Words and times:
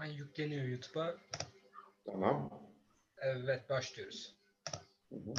an 0.00 0.06
yükleniyor 0.06 0.64
YouTube'a. 0.64 1.14
Tamam. 2.06 2.50
Evet 3.16 3.70
başlıyoruz. 3.70 4.36
Hı 5.10 5.16
hı. 5.16 5.34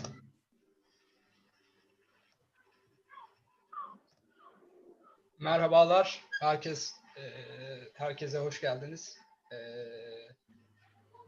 Merhabalar. 5.39 6.25
Herkes 6.42 6.93
e, 7.18 7.24
herkese 7.93 8.38
hoş 8.38 8.61
geldiniz. 8.61 9.18
E, 9.52 9.57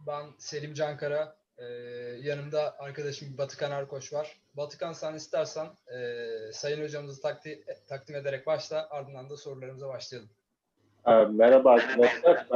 ben 0.08 0.26
Selim 0.38 0.74
Cankara. 0.74 1.36
E, 1.58 1.64
yanımda 2.22 2.80
arkadaşım 2.80 3.38
Batıkan 3.38 3.72
Erkoç 3.72 4.14
var. 4.14 4.42
Batıkan 4.54 4.94
sen 4.94 5.14
istersen 5.14 5.68
e, 5.88 6.28
Sayın 6.54 6.84
hocamızı 6.84 7.22
takdi, 7.22 7.66
takdim 7.88 8.16
ederek 8.16 8.48
başla. 8.48 8.88
Ardından 8.90 9.30
da 9.30 9.38
sorularımıza 9.38 9.90
başlayalım. 9.90 10.30
Ee, 11.08 11.12
Merhaba 11.12 11.72
arkadaşlar. 11.72 12.48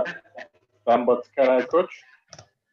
Ben, 0.87 1.07
Batı 1.07 1.31
Karar 1.35 1.67
Koç. 1.67 2.01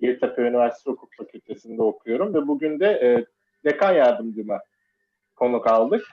Yeditepe 0.00 0.42
Üniversitesi 0.42 0.90
Hukuk 0.90 1.14
Fakültesi'nde 1.16 1.82
okuyorum 1.82 2.34
ve 2.34 2.48
bugün 2.48 2.80
de 2.80 2.86
e, 2.86 3.24
dekan 3.64 3.92
yardımcıma 3.92 4.60
konuk 5.36 5.66
aldık. 5.66 6.06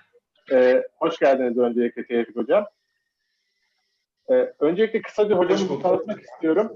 E, 0.52 0.84
hoş 0.95 1.20
geldiniz 1.20 1.58
öncelikle 1.58 2.06
Tevfik 2.06 2.36
Hocam. 2.36 2.66
E, 4.30 4.54
öncelikle 4.59 5.02
kısaca 5.02 5.36
hocamızı 5.36 5.80
tanıtmak 5.82 6.22
istiyorum. 6.22 6.76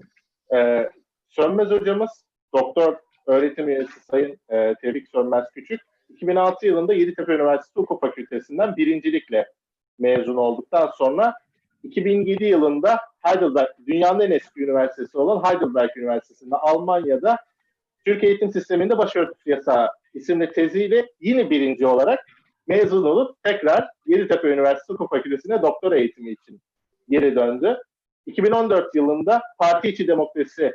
E, 0.54 0.90
Sönmez 1.30 1.70
hocamız 1.70 2.26
doktor 2.54 2.96
öğretim 3.28 3.70
üyesi 3.70 3.99
Sayın 3.99 4.40
e, 4.49 4.76
Tevfik 4.82 5.08
Sönmez 5.08 5.46
Küçük. 5.54 5.82
2006 6.10 6.66
yılında 6.66 6.94
Yeditepe 6.94 7.34
Üniversitesi 7.34 7.80
Hukuk 7.80 8.02
Fakültesinden 8.02 8.76
birincilikle 8.76 9.52
mezun 9.99 10.36
olduktan 10.36 10.92
sonra 10.98 11.34
2007 11.84 12.46
yılında 12.46 12.99
Heidelberg, 13.26 13.68
dünyanın 13.87 14.20
en 14.20 14.31
eski 14.31 14.63
üniversitesi 14.63 15.18
olan 15.18 15.43
Heidelberg 15.43 15.90
Üniversitesi'nde 15.98 16.55
Almanya'da 16.55 17.37
Türk 18.05 18.23
eğitim 18.23 18.51
sisteminde 18.51 18.98
başörtüsü 18.98 19.49
yasağı 19.49 19.90
isimli 20.13 20.51
teziyle 20.51 21.05
yine 21.20 21.49
birinci 21.49 21.87
olarak 21.87 22.20
mezun 22.68 23.03
olup 23.03 23.43
tekrar 23.43 23.87
Yeditepe 24.05 24.48
Üniversitesi 24.48 24.93
Hukuk 24.93 25.09
Fakültesi'ne 25.09 25.62
doktora 25.62 25.98
eğitimi 25.98 26.31
için 26.31 26.62
geri 27.09 27.35
döndü. 27.35 27.81
2014 28.26 28.96
yılında 28.96 29.41
Parti 29.59 29.87
İçi 29.87 30.07
Demokrasi 30.07 30.73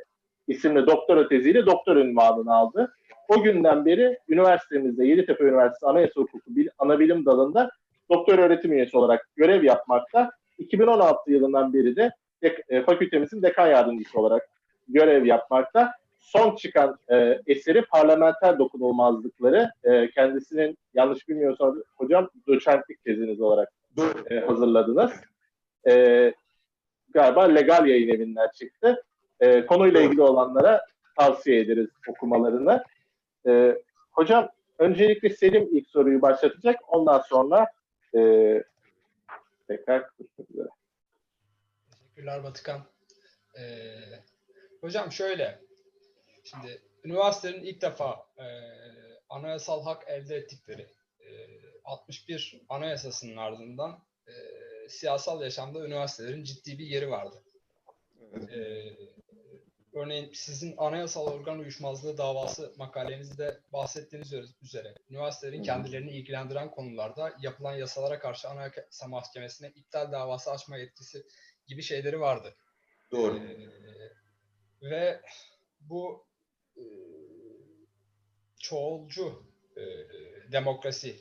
isimli 0.49 0.87
doktora 0.87 1.29
teziyle 1.29 1.67
doktor 1.67 1.97
ünvanını 1.97 2.55
aldı. 2.55 2.95
O 3.29 3.43
günden 3.43 3.85
beri 3.85 4.19
üniversitemizde 4.29 5.07
Yeditepe 5.07 5.45
Üniversitesi 5.45 5.87
Anayasa 5.87 6.21
Hukuku 6.21 6.57
Bil- 6.57 6.69
Anabilim 6.79 7.27
Dalı'nda 7.27 7.71
doktor 8.11 8.39
öğretim 8.39 8.73
üyesi 8.73 8.97
olarak 8.97 9.29
görev 9.37 9.65
yapmakta. 9.65 10.31
2016 10.59 11.33
yılından 11.33 11.75
beri 11.75 11.97
de 11.97 12.11
dek- 12.43 12.63
e, 12.69 12.83
fakültemizin 12.83 13.43
dekan 13.43 13.67
yardımcısı 13.67 14.21
olarak 14.21 14.49
görev 14.89 15.25
yapmakta. 15.25 15.93
Son 16.19 16.57
çıkan 16.57 16.99
e, 17.11 17.39
eseri 17.47 17.83
parlamenter 17.83 18.59
dokunulmazlıkları 18.59 19.71
e, 19.85 20.11
kendisinin 20.11 20.79
yanlış 20.95 21.29
bilmiyorsam 21.29 21.77
hocam 21.97 22.29
doçentlik 22.47 23.05
teziniz 23.05 23.41
olarak 23.41 23.73
e, 24.31 24.39
hazırladınız. 24.41 25.13
E, 25.89 26.35
galiba 27.15 27.43
legal 27.43 27.87
yayın 27.87 28.09
evinden 28.09 28.49
çıktı. 28.55 29.05
E, 29.41 29.67
konuyla 29.67 30.01
ilgili 30.01 30.23
olanlara 30.23 30.87
tavsiye 31.17 31.61
ederiz 31.61 31.89
okumalarını. 32.09 32.85
E, 33.47 33.83
hocam 34.11 34.49
öncelikle 34.79 35.31
Selim 35.31 35.69
ilk 35.73 35.89
soruyu 35.89 36.23
başlatacak. 36.23 36.77
Ondan 36.89 37.19
sonra 37.19 37.67
e, 38.15 38.63
tekrar 39.69 40.05
üzere. 40.51 40.69
Teşekkürler 42.11 42.45
Batıkan. 42.45 42.87
E, 43.59 43.63
hocam 44.81 45.13
şöyle. 45.13 45.61
Şimdi 46.45 46.83
üniversitelerin 47.05 47.65
ilk 47.65 47.83
defa 47.83 48.27
e, 48.39 48.47
anayasal 49.29 49.85
hak 49.85 50.09
elde 50.09 50.37
ettikleri 50.37 50.87
e, 51.21 51.29
61 51.85 52.61
anayasasının 52.69 53.37
ardından 53.37 54.05
e, 54.27 54.33
siyasal 54.89 55.43
yaşamda 55.43 55.87
üniversitelerin 55.87 56.45
ciddi 56.45 56.79
bir 56.79 56.87
yeri 56.87 57.11
vardı. 57.11 57.43
E, 58.53 58.59
örneğin 59.93 60.33
sizin 60.33 60.75
anayasal 60.77 61.27
organ 61.27 61.59
uyuşmazlığı 61.59 62.19
davası 62.19 62.75
makalenizde 62.77 63.61
bahsettiğiniz 63.73 64.33
üzere 64.63 64.95
üniversitelerin 65.11 65.63
kendilerini 65.63 66.11
ilgilendiren 66.11 66.71
konularda 66.71 67.33
yapılan 67.41 67.75
yasalara 67.75 68.19
karşı 68.19 68.49
Anayasa 68.49 69.09
Mahkemesi'ne 69.09 69.69
iptal 69.77 70.13
davası 70.13 70.51
açma 70.51 70.77
yetkisi 70.77 71.27
gibi 71.71 71.83
şeyleri 71.83 72.21
vardı. 72.21 72.55
Doğru. 73.11 73.39
Ee, 73.39 74.91
ve 74.91 75.21
bu 75.81 76.27
e, 76.77 76.85
çoğulcu 78.59 79.47
e, 79.77 79.83
demokrasi 80.53 81.17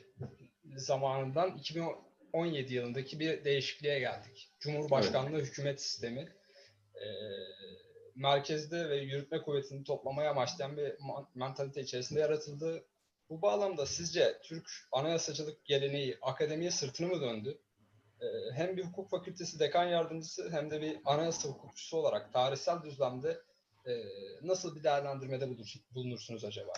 zamanından 0.76 1.58
2017 1.58 2.74
yılındaki 2.74 3.20
bir 3.20 3.44
değişikliğe 3.44 3.98
geldik. 3.98 4.50
Cumhurbaşkanlığı 4.60 5.38
hükümet 5.38 5.82
sistemi 5.82 6.28
e, 6.94 7.06
merkezde 8.14 8.90
ve 8.90 8.96
yürütme 8.96 9.42
kuvvetini 9.42 9.84
toplamaya 9.84 10.30
amaçlayan 10.30 10.76
bir 10.76 10.92
mantalite 11.34 11.80
içerisinde 11.80 12.20
yaratıldı. 12.20 12.84
Bu 13.30 13.42
bağlamda 13.42 13.86
sizce 13.86 14.38
Türk 14.42 14.70
anayasacılık 14.92 15.64
geleneği 15.64 16.18
akademiye 16.22 16.70
sırtını 16.70 17.06
mı 17.06 17.20
döndü? 17.20 17.58
Ee, 18.22 18.26
hem 18.54 18.76
bir 18.76 18.84
hukuk 18.84 19.10
fakültesi 19.10 19.58
dekan 19.58 19.84
yardımcısı 19.84 20.50
hem 20.50 20.70
de 20.70 20.80
bir 20.80 20.96
anayasa 21.04 21.48
hukukçusu 21.48 21.96
olarak 21.96 22.32
tarihsel 22.32 22.82
düzlemde 22.82 23.38
e, 23.86 23.92
nasıl 24.42 24.76
bir 24.76 24.84
değerlendirmede 24.84 25.48
bulunursunuz 25.94 26.44
acaba? 26.44 26.72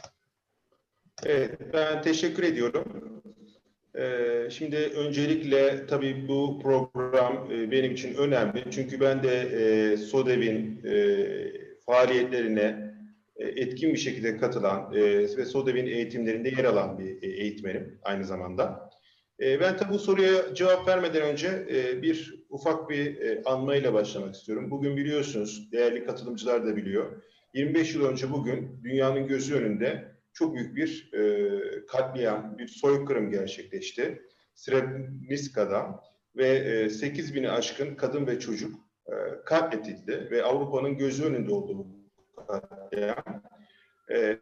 Evet, 1.27 1.61
ben 1.73 2.03
teşekkür 2.03 2.43
ediyorum. 2.43 3.13
Ee, 3.99 4.49
şimdi 4.51 4.77
öncelikle 4.77 5.87
tabii 5.87 6.29
bu 6.29 6.61
program 6.63 7.53
e, 7.53 7.71
benim 7.71 7.93
için 7.93 8.15
önemli. 8.15 8.65
Çünkü 8.71 9.01
ben 9.01 9.23
de 9.23 9.41
e, 9.41 9.97
SODEV'in 9.97 10.83
e, 10.85 10.95
faaliyetlerine 11.87 12.95
e, 13.37 13.47
etkin 13.47 13.93
bir 13.93 13.99
şekilde 13.99 14.37
katılan 14.37 14.95
e, 14.95 15.03
ve 15.37 15.45
SODEV'in 15.45 15.87
eğitimlerinde 15.87 16.49
yer 16.49 16.65
alan 16.65 16.99
bir 16.99 17.23
e, 17.23 17.27
eğitmenim 17.27 17.99
aynı 18.03 18.25
zamanda. 18.25 18.92
E, 19.43 19.61
ben 19.61 19.77
tabii 19.77 19.93
bu 19.93 19.99
soruya 19.99 20.55
cevap 20.55 20.89
vermeden 20.89 21.23
önce 21.23 21.67
e, 21.71 22.03
bir 22.03 22.45
ufak 22.51 22.91
bir 22.91 23.21
e, 23.21 23.43
anmayla 23.45 23.95
başlamak 23.95 24.35
istiyorum. 24.35 24.71
Bugün 24.71 24.97
biliyorsunuz, 24.97 25.73
değerli 25.73 26.05
katılımcılar 26.05 26.67
da 26.67 26.77
biliyor. 26.77 27.23
25 27.55 27.95
yıl 27.95 28.05
önce 28.05 28.31
bugün 28.31 28.81
dünyanın 28.85 29.27
gözü 29.27 29.55
önünde 29.55 30.15
çok 30.33 30.55
büyük 30.55 30.77
bir 30.77 31.13
e, 31.13 31.87
katliam, 31.87 32.59
bir 32.59 32.69
soykırım 32.69 33.31
gerçekleşti. 33.31 34.23
Srebrenica'da 34.55 36.01
ve 36.37 36.49
e, 36.49 36.89
8 36.91 37.35
bini 37.35 37.51
aşkın 37.51 37.95
kadın 37.95 38.27
ve 38.27 38.41
çocuk 38.41 38.75
e, 39.07 39.15
katledildi 39.45 40.29
ve 40.31 40.43
Avrupa'nın 40.43 40.97
gözü 40.99 41.25
önünde 41.25 41.53
oldu 41.53 41.79
bu 41.79 41.87
katliam. 42.47 43.43
E, 44.11 44.39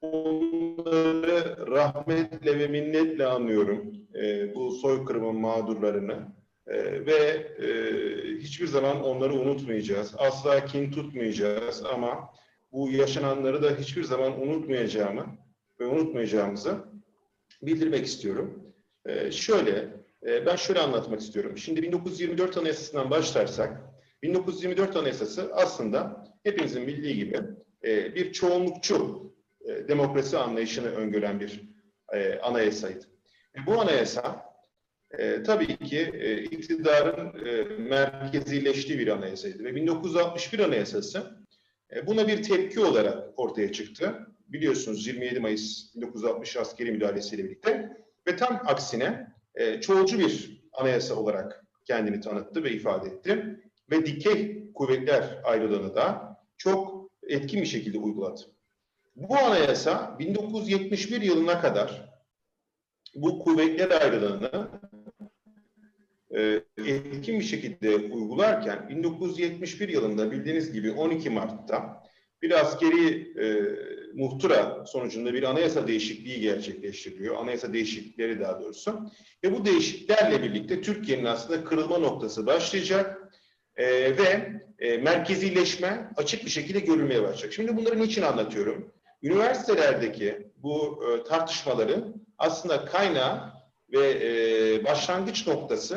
onları 0.00 1.66
rahmetle 1.70 2.58
ve 2.58 2.66
minnetle 2.66 3.26
anıyorum 3.26 3.92
e, 4.14 4.54
bu 4.54 4.70
soykırımın 4.70 5.36
mağdurlarını. 5.36 6.18
E, 6.66 7.06
ve 7.06 7.46
e, 7.58 7.68
hiçbir 8.38 8.66
zaman 8.66 9.04
onları 9.04 9.32
unutmayacağız. 9.32 10.14
Asla 10.18 10.64
kin 10.64 10.90
tutmayacağız 10.90 11.84
ama 11.94 12.30
bu 12.72 12.90
yaşananları 12.90 13.62
da 13.62 13.70
hiçbir 13.70 14.04
zaman 14.04 14.42
unutmayacağımı 14.42 15.26
ve 15.80 15.86
unutmayacağımızı 15.86 16.76
bildirmek 17.62 18.06
istiyorum. 18.06 18.74
Ee, 19.06 19.32
şöyle, 19.32 19.88
e, 20.26 20.46
ben 20.46 20.56
şöyle 20.56 20.80
anlatmak 20.80 21.20
istiyorum. 21.20 21.58
Şimdi 21.58 21.82
1924 21.82 22.56
Anayasası'ndan 22.56 23.10
başlarsak, 23.10 23.82
1924 24.22 24.96
Anayasası 24.96 25.50
aslında 25.54 26.26
hepimizin 26.42 26.86
bildiği 26.86 27.14
gibi 27.14 27.40
e, 27.84 28.14
bir 28.14 28.32
çoğunlukçu 28.32 29.22
e, 29.72 29.88
demokrasi 29.88 30.38
anlayışını 30.38 30.88
öngören 30.88 31.40
bir 31.40 31.62
e, 32.12 32.38
anayasaydı. 32.38 33.04
E, 33.56 33.66
bu 33.66 33.80
anayasa 33.80 34.52
e, 35.18 35.42
tabii 35.42 35.76
ki 35.76 36.10
e, 36.14 36.42
iktidarın 36.42 37.46
e, 37.46 37.62
merkezileştiği 37.78 38.98
bir 38.98 39.08
anayasaydı 39.08 39.64
ve 39.64 39.74
1961 39.74 40.58
Anayasası 40.58 41.42
e, 41.96 42.06
Buna 42.06 42.28
bir 42.28 42.42
tepki 42.42 42.80
olarak 42.80 43.28
ortaya 43.36 43.72
çıktı. 43.72 44.26
Biliyorsunuz 44.48 45.06
27 45.06 45.40
Mayıs 45.40 45.94
1960 45.96 46.56
askeri 46.56 46.92
müdahalesiyle 46.92 47.44
birlikte 47.44 47.96
ve 48.28 48.36
tam 48.36 48.62
aksine 48.66 49.26
e, 49.54 49.80
çoğulcu 49.80 50.18
bir 50.18 50.62
anayasa 50.72 51.14
olarak 51.14 51.64
kendini 51.84 52.20
tanıttı 52.20 52.64
ve 52.64 52.72
ifade 52.72 53.08
etti. 53.08 53.60
Ve 53.90 54.06
dikey 54.06 54.72
kuvvetler 54.74 55.40
ayrılığını 55.44 55.94
da 55.94 56.36
çok 56.56 57.10
etkin 57.22 57.60
bir 57.60 57.66
şekilde 57.66 57.98
uyguladı. 57.98 58.40
Bu 59.16 59.38
anayasa 59.38 60.16
1971 60.18 61.20
yılına 61.22 61.60
kadar 61.60 62.12
bu 63.14 63.38
kuvvetler 63.38 63.90
ayrılığını 64.00 64.68
e, 66.36 66.60
etkin 66.78 67.40
bir 67.40 67.44
şekilde 67.44 67.96
uygularken 67.96 68.88
1971 68.88 69.88
yılında 69.88 70.32
bildiğiniz 70.32 70.72
gibi 70.72 70.92
12 70.92 71.30
Mart'ta 71.30 72.02
bir 72.42 72.60
askeri 72.60 73.32
e, 73.40 73.46
muhtıra 74.14 74.84
sonucunda 74.86 75.34
bir 75.34 75.42
anayasa 75.42 75.88
değişikliği 75.88 76.40
gerçekleştiriliyor. 76.40 77.36
Anayasa 77.36 77.72
değişiklikleri 77.72 78.40
daha 78.40 78.60
doğrusu. 78.60 79.10
Ve 79.44 79.52
bu 79.52 79.64
değişikliklerle 79.64 80.42
birlikte 80.42 80.80
Türkiye'nin 80.80 81.24
aslında 81.24 81.64
kırılma 81.64 81.98
noktası 81.98 82.46
başlayacak 82.46 83.32
e, 83.76 83.86
ve 84.16 84.52
e, 84.78 84.96
merkezileşme 84.96 86.10
açık 86.16 86.44
bir 86.44 86.50
şekilde 86.50 86.80
görülmeye 86.80 87.22
başlayacak. 87.22 87.52
Şimdi 87.52 87.76
bunları 87.76 88.00
niçin 88.00 88.22
anlatıyorum? 88.22 88.92
Üniversitelerdeki 89.22 90.52
bu 90.56 91.04
e, 91.04 91.24
tartışmaların 91.24 92.14
aslında 92.38 92.84
kaynağı 92.84 93.52
ve 93.92 94.10
e, 94.10 94.84
başlangıç 94.84 95.46
noktası 95.46 95.94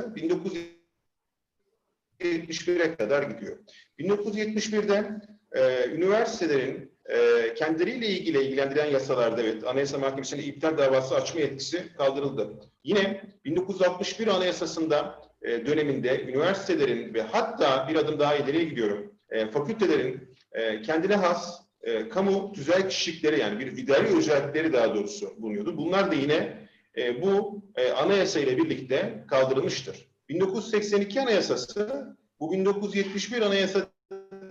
1971'e 2.20 2.96
kadar 2.96 3.24
gidiyor. 3.24 3.58
1971'de 4.00 5.22
e, 5.52 5.90
üniversitelerin 5.90 6.96
e, 7.06 7.54
kendileriyle 7.54 8.08
ilgili 8.08 8.44
ilgilendiren 8.44 8.92
yasalarda 8.92 9.42
evet 9.42 9.68
Anayasa 9.68 9.98
Mahkemesi'ne 9.98 10.44
iptal 10.44 10.78
davası 10.78 11.16
açma 11.16 11.40
yetkisi 11.40 11.94
kaldırıldı. 11.98 12.60
Yine 12.84 13.22
1961 13.46 14.28
Anayasası'nda 14.28 15.22
e, 15.42 15.66
döneminde 15.66 16.24
üniversitelerin 16.24 17.14
ve 17.14 17.22
hatta 17.22 17.88
bir 17.90 17.96
adım 17.96 18.20
daha 18.20 18.36
ileriye 18.36 18.64
gidiyorum. 18.64 19.16
E, 19.30 19.48
fakültelerin 19.52 20.36
e, 20.52 20.82
kendine 20.82 21.16
has 21.16 21.65
e, 21.86 22.10
kamu 22.10 22.54
tüzel 22.54 22.90
kişilikleri 22.90 23.40
yani 23.40 23.60
bir 23.60 23.78
idari 23.78 24.18
özellikleri 24.18 24.74
daha 24.74 24.96
doğrusu 24.96 25.34
bulunuyordu. 25.38 25.78
Bunlar 25.78 26.12
da 26.12 26.16
yine 26.16 26.68
e, 26.98 27.22
bu 27.22 27.62
e, 27.76 27.92
anayasa 27.92 28.40
ile 28.40 28.58
birlikte 28.58 29.26
kaldırılmıştır. 29.28 30.08
1982 30.30 31.22
Anayasası 31.22 32.16
bu 32.40 32.52
1971 32.52 33.42
Anayasa 33.42 33.88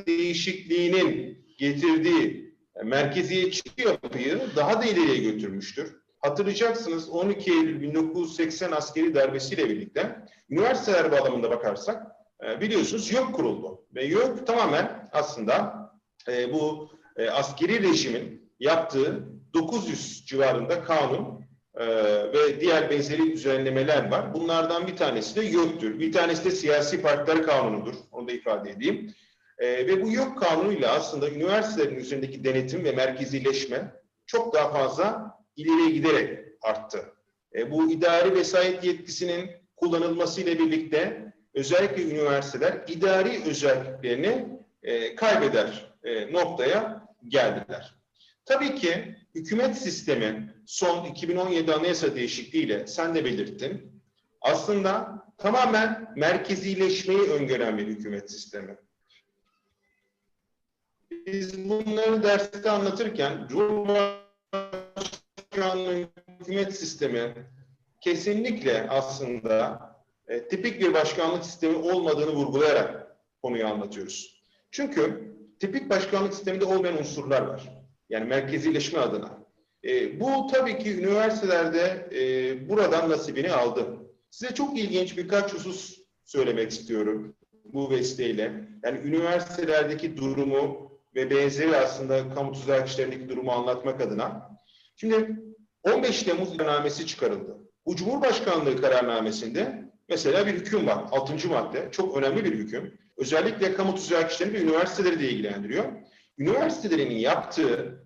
değişikliğinin 0.07 1.39
getirdiği 1.59 2.55
e, 2.77 2.83
merkeziyetçi 2.83 3.63
yapıyı 3.77 4.41
daha 4.57 4.83
da 4.83 4.85
ileriye 4.85 5.31
götürmüştür. 5.33 5.97
Hatırlayacaksınız 6.21 7.09
12 7.09 7.51
Eylül 7.51 7.81
1980 7.81 8.73
askeri 8.73 9.15
darbesiyle 9.15 9.71
birlikte 9.71 10.17
üniversiteler 10.51 11.13
bağlamında 11.13 11.51
bakarsak 11.51 12.07
e, 12.47 12.61
biliyorsunuz 12.61 13.13
YÖK 13.13 13.33
kuruldu. 13.33 13.87
Ve 13.95 14.05
YÖK 14.05 14.47
tamamen 14.47 15.09
aslında 15.13 15.85
e, 16.29 16.53
bu 16.53 16.94
e, 17.17 17.31
askeri 17.31 17.83
rejimin 17.83 18.51
yaptığı 18.61 19.29
900 19.55 20.27
civarında 20.27 20.85
kanun 20.85 21.45
e, 21.75 21.87
ve 22.33 22.61
diğer 22.61 22.91
benzeri 22.91 23.33
düzenlemeler 23.33 24.11
var. 24.11 24.35
Bunlardan 24.35 24.87
bir 24.87 24.97
tanesi 24.97 25.37
de 25.37 25.45
YÖK'tür. 25.45 26.01
Bir 26.01 26.13
tanesi 26.13 26.45
de 26.45 26.51
siyasi 26.51 27.03
partiler 27.03 27.43
kanunudur. 27.43 27.95
Onu 28.13 28.29
da 28.29 28.33
ifade 28.33 28.71
edeyim. 28.71 29.15
E, 29.59 29.87
ve 29.87 30.03
bu 30.03 30.11
YÖK 30.11 30.39
kanunuyla 30.39 30.93
aslında 30.93 31.31
üniversitelerin 31.31 31.97
üzerindeki 31.97 32.45
denetim 32.45 32.85
ve 32.85 32.93
merkezileşme 32.93 33.93
çok 34.27 34.55
daha 34.55 34.73
fazla 34.73 35.35
ileriye 35.57 35.91
giderek 35.91 36.39
arttı. 36.63 37.05
E, 37.55 37.71
bu 37.71 37.91
idari 37.91 38.35
vesayet 38.35 38.85
yetkisinin 38.85 39.51
kullanılmasıyla 39.77 40.59
birlikte 40.59 41.33
özellikle 41.55 42.03
üniversiteler 42.03 42.85
idari 42.89 43.43
özelliklerini 43.47 44.49
e, 44.83 45.15
kaybeder 45.15 45.95
e, 46.05 46.33
noktaya 46.33 47.04
geldiler. 47.29 47.95
Tabii 48.45 48.75
ki 48.75 49.17
hükümet 49.35 49.79
sistemi 49.79 50.55
son 50.67 51.05
2017 51.05 51.75
anayasa 51.75 52.15
değişikliğiyle 52.15 52.87
sen 52.87 53.15
de 53.15 53.25
belirttin. 53.25 54.03
Aslında 54.41 55.25
tamamen 55.39 56.13
merkezileşmeyi 56.17 57.21
öngören 57.21 57.79
bir 57.79 57.87
hükümet 57.87 58.31
sistemi. 58.31 58.77
Biz 61.27 61.69
bunları 61.69 62.23
derste 62.23 62.71
anlatırken 62.71 63.47
Cumhurbaşkanlığı 63.49 66.09
hükümet 66.41 66.77
sistemi 66.77 67.35
kesinlikle 68.01 68.87
aslında 68.91 69.81
e, 70.29 70.49
tipik 70.49 70.81
bir 70.81 70.95
başkanlık 70.95 71.45
sistemi 71.45 71.77
olmadığını 71.77 72.31
vurgulayarak 72.31 73.17
konuyu 73.43 73.67
anlatıyoruz. 73.67 74.43
Çünkü 74.71 75.34
tipik 75.61 75.91
başkanlık 75.91 76.35
sisteminde 76.35 76.65
olmayan 76.65 76.99
unsurlar 76.99 77.43
var. 77.43 77.85
Yani 78.09 78.25
merkezileşme 78.25 78.99
adına. 78.99 79.45
E, 79.85 80.21
bu 80.21 80.47
tabii 80.53 80.79
ki 80.79 80.99
üniversitelerde 80.99 82.09
e, 82.13 82.69
buradan 82.69 83.11
nasibini 83.11 83.53
aldı. 83.53 83.87
Size 84.31 84.55
çok 84.55 84.79
ilginç 84.79 85.17
birkaç 85.17 85.55
husus 85.55 85.99
söylemek 86.25 86.71
istiyorum 86.71 87.37
bu 87.65 87.91
vesileyle. 87.91 88.69
Yani 88.85 88.99
üniversitelerdeki 89.05 90.17
durumu 90.17 90.91
ve 91.15 91.31
benzeri 91.31 91.77
aslında 91.77 92.35
kamu 92.35 92.53
tuzak 92.53 92.89
işlerindeki 92.89 93.29
durumu 93.29 93.53
anlatmak 93.53 94.01
adına. 94.01 94.51
Şimdi 94.97 95.43
15 95.83 96.23
Temmuz 96.23 96.57
kararnamesi 96.57 97.07
çıkarıldı. 97.07 97.59
Bu 97.87 97.97
Cumhurbaşkanlığı 97.97 98.81
kararnamesinde 98.81 99.85
mesela 100.09 100.47
bir 100.47 100.53
hüküm 100.53 100.87
var. 100.87 101.05
6. 101.11 101.49
madde. 101.49 101.89
Çok 101.91 102.17
önemli 102.17 102.45
bir 102.45 102.53
hüküm. 102.53 102.99
Özellikle 103.17 103.75
kamu 103.75 103.95
tuzak 103.95 104.33
işlerini 104.33 104.55
ve 104.55 104.61
üniversiteleri 104.61 105.21
de 105.21 105.31
ilgilendiriyor. 105.31 105.85
Üniversitelerin 106.39 107.11
yaptığı 107.11 108.05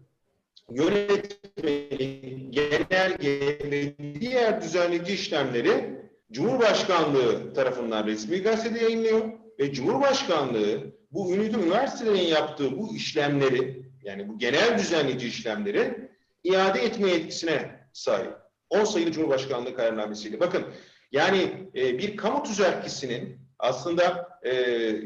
yönetmeliği, 0.70 2.50
genelge 2.50 3.58
ve 3.70 3.94
diğer 4.20 4.62
düzenleyici 4.62 5.14
işlemleri 5.14 5.98
Cumhurbaşkanlığı 6.32 7.54
tarafından 7.54 8.06
resmi 8.06 8.42
gazetede 8.42 8.84
yayınlıyor 8.84 9.32
ve 9.58 9.72
Cumhurbaşkanlığı 9.72 10.98
bu 11.12 11.34
üniversitelerin 11.34 12.26
yaptığı 12.26 12.78
bu 12.78 12.96
işlemleri 12.96 13.82
yani 14.02 14.28
bu 14.28 14.38
genel 14.38 14.78
düzenleyici 14.78 15.28
işlemleri 15.28 16.10
iade 16.44 16.80
etme 16.80 17.10
yetkisine 17.10 17.70
sahip. 17.92 18.32
10 18.70 18.84
sayılı 18.84 19.12
Cumhurbaşkanlığı 19.12 19.74
kararnamesiyle. 19.74 20.40
Bakın 20.40 20.64
yani 21.12 21.70
e, 21.74 21.98
bir 21.98 22.16
kamu 22.16 22.42
tüzerkisinin 22.42 23.47
aslında 23.58 24.28
e, 24.42 24.52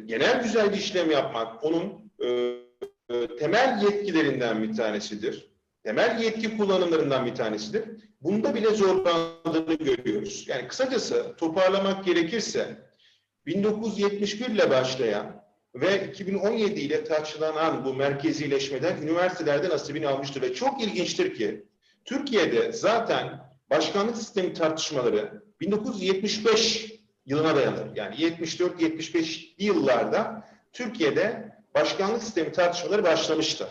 genel 0.06 0.44
düzenli 0.44 0.76
işlem 0.76 1.10
yapmak 1.10 1.64
onun 1.64 2.12
e, 2.24 2.28
e, 3.10 3.36
temel 3.38 3.82
yetkilerinden 3.82 4.62
bir 4.62 4.76
tanesidir. 4.76 5.52
Temel 5.84 6.20
yetki 6.20 6.56
kullanımlarından 6.56 7.26
bir 7.26 7.34
tanesidir. 7.34 7.84
Bunda 8.20 8.54
bile 8.54 8.70
zorlandığını 8.70 9.74
görüyoruz. 9.74 10.44
Yani 10.48 10.68
kısacası 10.68 11.36
toparlamak 11.36 12.04
gerekirse 12.04 12.76
1971 13.46 14.46
ile 14.46 14.70
başlayan 14.70 15.42
ve 15.74 16.08
2017 16.08 16.80
ile 16.80 17.04
taçlanan 17.04 17.84
bu 17.84 17.94
merkezileşmeden 17.94 19.02
üniversitelerde 19.02 19.68
nasibini 19.68 20.08
almıştır. 20.08 20.42
Ve 20.42 20.54
çok 20.54 20.82
ilginçtir 20.82 21.34
ki 21.34 21.66
Türkiye'de 22.04 22.72
zaten 22.72 23.40
başkanlık 23.70 24.16
sistemi 24.16 24.52
tartışmaları 24.52 25.42
1975 25.60 26.91
yılına 27.26 27.56
dayanır. 27.56 27.96
Yani 27.96 28.14
74-75 28.14 29.48
yıllarda 29.58 30.48
Türkiye'de 30.72 31.56
başkanlık 31.74 32.22
sistemi 32.22 32.52
tartışmaları 32.52 33.04
başlamıştı. 33.04 33.68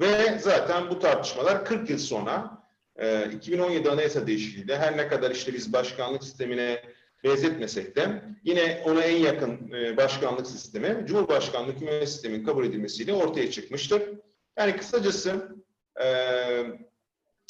Ve 0.00 0.38
zaten 0.38 0.90
bu 0.90 0.98
tartışmalar 0.98 1.64
40 1.64 1.90
yıl 1.90 1.98
sonra 1.98 2.62
e, 2.96 3.30
2017 3.32 3.90
Anayasa 3.90 4.26
Değişikliği'de 4.26 4.78
her 4.78 4.96
ne 4.96 5.08
kadar 5.08 5.30
işte 5.30 5.54
biz 5.54 5.72
başkanlık 5.72 6.24
sistemine 6.24 6.82
benzetmesek 7.24 7.96
de 7.96 8.22
yine 8.44 8.82
ona 8.84 9.04
en 9.04 9.16
yakın 9.16 9.72
e, 9.72 9.96
başkanlık 9.96 10.46
sistemi 10.46 11.06
Cumhurbaşkanlığı 11.06 11.72
hükümet 11.72 12.08
sisteminin 12.08 12.44
kabul 12.44 12.64
edilmesiyle 12.64 13.12
ortaya 13.12 13.50
çıkmıştır. 13.50 14.02
Yani 14.58 14.76
kısacası 14.76 15.56
e, 16.02 16.06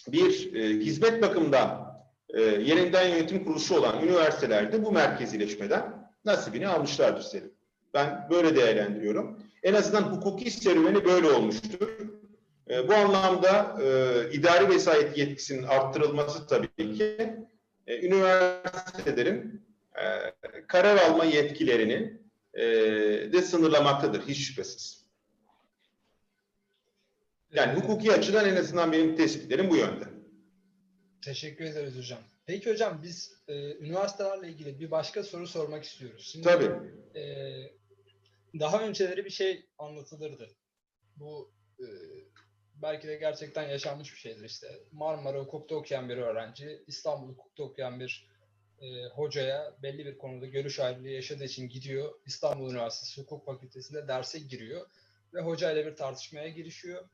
bir 0.08 0.54
e, 0.54 0.68
hizmet 0.68 1.22
bakımından 1.22 1.91
e, 2.32 2.40
yerinden 2.40 3.08
yönetim 3.08 3.44
kuruluşu 3.44 3.78
olan 3.78 4.02
üniversitelerde 4.02 4.84
bu 4.84 4.92
merkezileşmeden 4.92 6.10
nasibini 6.24 6.68
almışlardır 6.68 7.22
Selim. 7.22 7.52
Ben 7.94 8.26
böyle 8.30 8.56
değerlendiriyorum. 8.56 9.40
En 9.62 9.74
azından 9.74 10.02
hukuki 10.02 10.50
serüveni 10.50 11.04
böyle 11.04 11.30
olmuştur. 11.30 11.88
E, 12.70 12.88
bu 12.88 12.94
anlamda 12.94 13.76
e, 13.82 13.86
idari 14.32 14.68
vesayet 14.68 15.18
yetkisinin 15.18 15.62
arttırılması 15.62 16.46
tabii 16.46 16.94
ki 16.94 17.16
e, 17.86 18.06
üniversitelerin 18.06 19.62
e, 19.94 20.04
karar 20.66 20.96
alma 20.96 21.24
yetkilerini 21.24 22.20
e, 22.54 22.62
de 23.32 23.42
sınırlamaktadır 23.42 24.22
hiç 24.28 24.46
şüphesiz. 24.46 25.02
Yani 27.52 27.80
hukuki 27.80 28.12
açıdan 28.12 28.48
en 28.48 28.56
azından 28.56 28.92
benim 28.92 29.16
tespitlerim 29.16 29.70
bu 29.70 29.76
yönde. 29.76 30.11
Teşekkür 31.24 31.64
ederiz 31.64 31.98
hocam. 31.98 32.18
Peki 32.46 32.70
hocam 32.70 33.00
biz 33.02 33.32
e, 33.48 33.76
üniversitelerle 33.76 34.48
ilgili 34.48 34.80
bir 34.80 34.90
başka 34.90 35.22
soru 35.22 35.46
sormak 35.46 35.84
istiyoruz. 35.84 36.28
Şimdi, 36.32 36.44
Tabii. 36.44 36.70
E, 37.18 37.22
daha 38.60 38.82
önceleri 38.82 39.24
bir 39.24 39.30
şey 39.30 39.66
anlatılırdı. 39.78 40.50
Bu 41.16 41.52
e, 41.80 41.86
belki 42.82 43.08
de 43.08 43.16
gerçekten 43.16 43.68
yaşanmış 43.68 44.12
bir 44.12 44.18
şeydir 44.18 44.44
işte. 44.44 44.68
Marmara 44.92 45.38
Hukuk'ta 45.38 45.74
okuyan 45.74 46.08
bir 46.08 46.16
öğrenci, 46.16 46.82
İstanbul 46.86 47.28
Hukuk'ta 47.28 47.62
okuyan 47.62 48.00
bir 48.00 48.28
e, 48.80 49.06
hocaya 49.06 49.76
belli 49.82 50.06
bir 50.06 50.18
konuda 50.18 50.46
görüş 50.46 50.80
ayrılığı 50.80 51.08
yaşadığı 51.08 51.44
için 51.44 51.68
gidiyor. 51.68 52.14
İstanbul 52.26 52.70
Üniversitesi 52.70 53.20
Hukuk 53.20 53.46
Fakültesi'nde 53.46 54.08
derse 54.08 54.38
giriyor 54.38 54.86
ve 55.34 55.40
hocayla 55.40 55.86
bir 55.86 55.96
tartışmaya 55.96 56.48
girişiyor. 56.48 57.08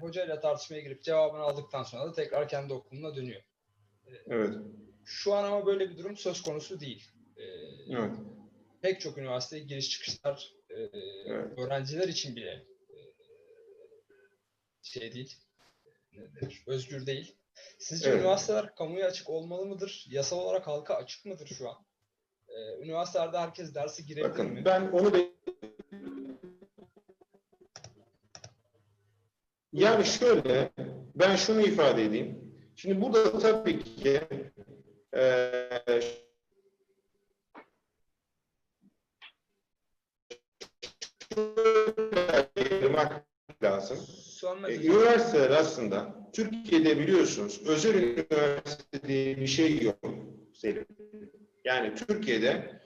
Hocayla 0.00 0.40
tartışmaya 0.40 0.80
girip 0.82 1.02
cevabını 1.02 1.40
aldıktan 1.42 1.82
sonra 1.82 2.06
da 2.06 2.12
tekrar 2.12 2.48
kendi 2.48 2.72
okuluna 2.74 3.16
dönüyor. 3.16 3.42
Evet. 4.26 4.54
Şu 5.04 5.34
an 5.34 5.44
ama 5.44 5.66
böyle 5.66 5.90
bir 5.90 5.98
durum 5.98 6.16
söz 6.16 6.42
konusu 6.42 6.80
değil. 6.80 7.10
E, 7.36 7.42
Evet. 7.90 8.14
pek 8.82 9.00
çok 9.00 9.18
üniversiteye 9.18 9.62
giriş 9.64 9.90
çıkışlar 9.90 10.52
e, 10.70 10.74
Evet. 11.26 11.58
öğrenciler 11.58 12.08
için 12.08 12.36
bile 12.36 12.50
e, 12.90 12.96
şey 14.82 15.12
değil, 15.12 15.36
özgür 16.66 17.06
değil. 17.06 17.36
Sizce 17.78 18.08
Evet. 18.10 18.20
üniversiteler 18.20 18.74
kamuya 18.74 19.06
açık 19.06 19.30
olmalı 19.30 19.66
mıdır? 19.66 20.06
Yasal 20.08 20.38
olarak 20.38 20.66
halka 20.66 20.94
açık 20.94 21.26
mıdır 21.26 21.46
şu 21.46 21.68
an? 21.70 21.86
E, 22.48 22.84
üniversitelerde 22.84 23.38
herkes 23.38 23.74
dersi 23.74 24.06
girebilir 24.06 24.30
Bakın 24.30 24.46
mi? 24.52 24.64
ben 24.64 24.88
onu 24.92 25.14
yani 29.78 30.04
şöyle 30.04 30.70
ben 31.14 31.36
şunu 31.36 31.60
ifade 31.60 32.04
edeyim. 32.04 32.38
Şimdi 32.76 33.00
burada 33.00 33.38
tabii 33.38 33.84
ki 33.84 34.04
şöyle 34.04 34.20
ayırmak 42.56 43.24
lazım. 43.62 43.98
E, 44.68 44.76
üniversiteler 44.76 45.50
aslında 45.50 46.14
Türkiye'de 46.32 46.98
biliyorsunuz 46.98 47.60
özel 47.66 47.94
üniversite 47.94 49.02
diye 49.08 49.36
bir 49.36 49.46
şey 49.46 49.82
yok 49.82 49.98
Selim. 50.54 50.86
Yani 51.64 51.94
Türkiye'de 51.94 52.80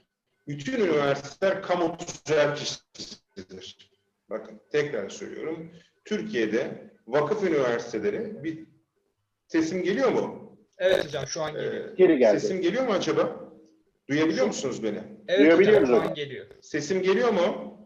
bütün 0.48 0.72
üniversiteler 0.72 1.62
kamu 1.62 1.96
tüzel 1.98 2.56
kişisidir. 2.56 3.92
Bakın 4.30 4.60
tekrar 4.70 5.08
söylüyorum. 5.08 5.72
Türkiye'de 6.04 6.90
vakıf 7.06 7.44
üniversiteleri 7.44 8.44
bir 8.44 8.64
sesim 9.46 9.82
geliyor 9.82 10.12
mu? 10.12 10.56
Evet 10.78 11.04
hocam 11.04 11.26
şu 11.26 11.42
an 11.42 11.54
Ee, 11.56 11.60
geliyor. 11.62 11.96
Geri 11.96 12.18
geldi. 12.18 12.40
sesim 12.40 12.60
geliyor 12.60 12.86
mu 12.86 12.92
acaba? 12.92 13.52
Duyabiliyor 14.10 14.46
musunuz 14.46 14.82
beni? 14.82 14.98
Evet 15.28 15.38
hocam 15.40 15.46
duyabiliyoruz 15.58 15.88
şu 15.88 15.94
an 15.96 16.00
hocam. 16.00 16.14
geliyor. 16.14 16.46
Sesim 16.60 17.02
geliyor 17.02 17.28
mu? 17.32 17.78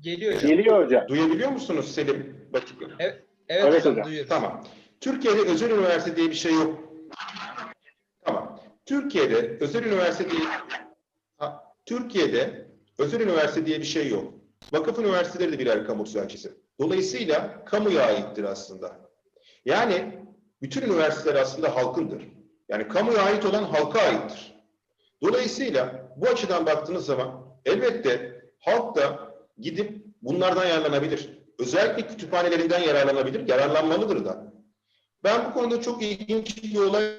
Geliyor 0.00 0.34
hocam. 0.34 0.50
Geliyor 0.50 0.84
hocam. 0.84 1.08
Duyabiliyor 1.08 1.50
musunuz 1.50 1.94
Selim? 1.94 2.36
Bakın. 2.52 2.92
Evet, 2.98 3.22
Evet 3.48 3.74
hocam, 3.80 3.92
hocam. 3.92 4.04
duyuyoruz. 4.06 4.28
Tamam. 4.28 4.64
Türkiye'de 5.00 5.40
özel 5.40 5.70
üniversite 5.70 6.16
diye 6.16 6.30
bir 6.30 6.34
şey 6.34 6.52
yok. 6.54 6.92
Tamam. 8.24 8.60
Türkiye'de 8.86 9.56
özel 9.60 9.84
üniversite 9.84 10.30
diye 10.30 10.42
Ha, 11.36 11.74
Türkiye'de 11.86 12.66
özel 12.98 13.20
üniversite 13.20 13.66
diye 13.66 13.78
bir 13.80 13.84
şey 13.84 14.08
yok. 14.08 14.34
Vakıf 14.72 14.98
üniversiteleri 14.98 15.52
de 15.52 15.58
birer 15.58 15.86
kamu 15.86 16.04
tüzelcisi. 16.04 16.52
Dolayısıyla 16.82 17.64
kamuya 17.64 18.02
aittir 18.06 18.44
aslında. 18.44 18.96
Yani 19.64 20.18
bütün 20.62 20.82
üniversiteler 20.82 21.40
aslında 21.40 21.76
halkındır. 21.76 22.22
Yani 22.68 22.88
kamuya 22.88 23.22
ait 23.22 23.44
olan 23.44 23.64
halka 23.64 24.00
aittir. 24.00 24.54
Dolayısıyla 25.22 26.12
bu 26.16 26.28
açıdan 26.28 26.66
baktığınız 26.66 27.06
zaman 27.06 27.46
elbette 27.64 28.42
halk 28.58 28.96
da 28.96 29.34
gidip 29.58 30.04
bunlardan 30.22 30.66
yararlanabilir. 30.66 31.38
Özellikle 31.58 32.06
kütüphanelerinden 32.06 32.80
yararlanabilir, 32.80 33.48
yararlanmalıdır 33.48 34.24
da. 34.24 34.52
Ben 35.24 35.44
bu 35.50 35.54
konuda 35.54 35.82
çok 35.82 36.02
ilginç 36.02 36.62
bir 36.62 36.78
olay 36.78 37.12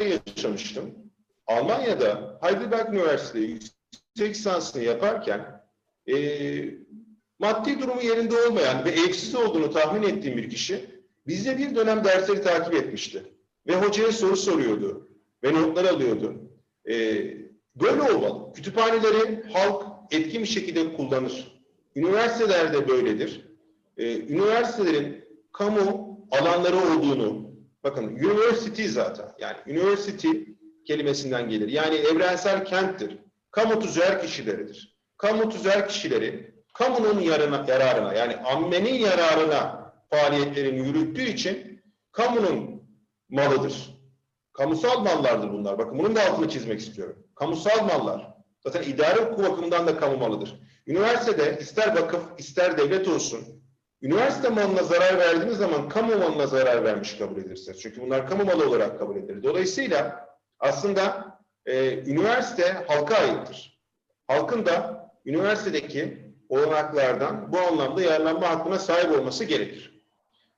yaşamıştım. 0.00 0.94
Almanya'da 1.46 2.38
Heidelberg 2.42 2.88
Üniversitesi 2.94 3.38
yüksek 3.38 4.36
lisansını 4.36 4.82
yaparken 4.82 5.62
eee, 6.06 6.78
maddi 7.38 7.80
durumu 7.80 8.02
yerinde 8.02 8.36
olmayan 8.46 8.84
ve 8.84 8.90
evsiz 8.90 9.34
olduğunu 9.34 9.70
tahmin 9.70 10.02
ettiğim 10.02 10.36
bir 10.36 10.50
kişi 10.50 10.84
bizde 11.26 11.58
bir 11.58 11.74
dönem 11.74 12.04
dersleri 12.04 12.42
takip 12.42 12.74
etmişti. 12.74 13.22
Ve 13.66 13.76
hocaya 13.76 14.12
soru 14.12 14.36
soruyordu 14.36 15.08
ve 15.44 15.54
notlar 15.54 15.84
alıyordu. 15.84 16.34
Eee, 16.86 17.36
böyle 17.76 18.02
olmalı. 18.02 18.52
Kütüphaneleri 18.52 19.42
halk 19.52 19.82
etkin 20.10 20.42
bir 20.42 20.48
şekilde 20.48 20.92
kullanır. 20.92 21.58
Üniversiteler 21.96 22.72
de 22.72 22.88
böyledir. 22.88 23.48
Ee, 23.96 24.18
üniversitelerin 24.18 25.24
kamu 25.52 26.18
alanları 26.30 26.76
olduğunu, 26.76 27.50
bakın 27.84 28.04
university 28.04 28.84
zaten, 28.84 29.26
yani 29.38 29.56
university 29.66 30.28
kelimesinden 30.84 31.48
gelir. 31.48 31.68
Yani 31.68 31.96
evrensel 31.96 32.64
kenttir. 32.64 33.18
Kamu 33.50 33.80
tüzel 33.80 34.22
kişileridir. 34.22 34.98
Kamu 35.16 35.50
tüzel 35.50 35.88
kişileri 35.88 36.47
kamunun 36.78 37.20
yarına, 37.20 37.64
yararına 37.68 38.14
yani 38.14 38.36
ammenin 38.36 38.94
yararına 38.94 39.92
faaliyetlerini 40.10 40.88
yürüttüğü 40.88 41.22
için 41.22 41.82
kamunun 42.12 42.82
malıdır. 43.28 43.98
Kamusal 44.52 45.00
mallardır 45.00 45.52
bunlar. 45.52 45.78
Bakın 45.78 45.98
bunun 45.98 46.16
da 46.16 46.22
altını 46.30 46.48
çizmek 46.48 46.80
istiyorum. 46.80 47.26
Kamusal 47.34 47.84
mallar. 47.84 48.34
Zaten 48.64 48.82
idare 48.82 49.20
hukuku 49.20 49.42
bakımından 49.42 49.86
da 49.86 49.96
kamu 49.96 50.16
malıdır. 50.16 50.60
Üniversitede 50.86 51.58
ister 51.60 51.96
vakıf 51.96 52.22
ister 52.38 52.78
devlet 52.78 53.08
olsun 53.08 53.62
üniversite 54.02 54.48
malına 54.48 54.82
zarar 54.82 55.18
verdiğiniz 55.18 55.56
zaman 55.56 55.88
kamu 55.88 56.16
malına 56.16 56.46
zarar 56.46 56.84
vermiş 56.84 57.18
kabul 57.18 57.36
edirsiniz. 57.36 57.80
Çünkü 57.80 58.00
bunlar 58.00 58.28
kamu 58.28 58.44
malı 58.44 58.68
olarak 58.68 58.98
kabul 58.98 59.16
edilir. 59.16 59.42
Dolayısıyla 59.42 60.28
aslında 60.58 61.34
e, 61.66 61.98
üniversite 61.98 62.84
halka 62.88 63.14
aittir. 63.14 63.80
Halkın 64.26 64.66
da 64.66 65.08
üniversitedeki 65.26 66.27
olanaklardan 66.48 67.52
bu 67.52 67.58
anlamda 67.58 68.02
yararlanma 68.02 68.50
hakkına 68.50 68.78
sahip 68.78 69.18
olması 69.18 69.44
gerekir. 69.44 70.02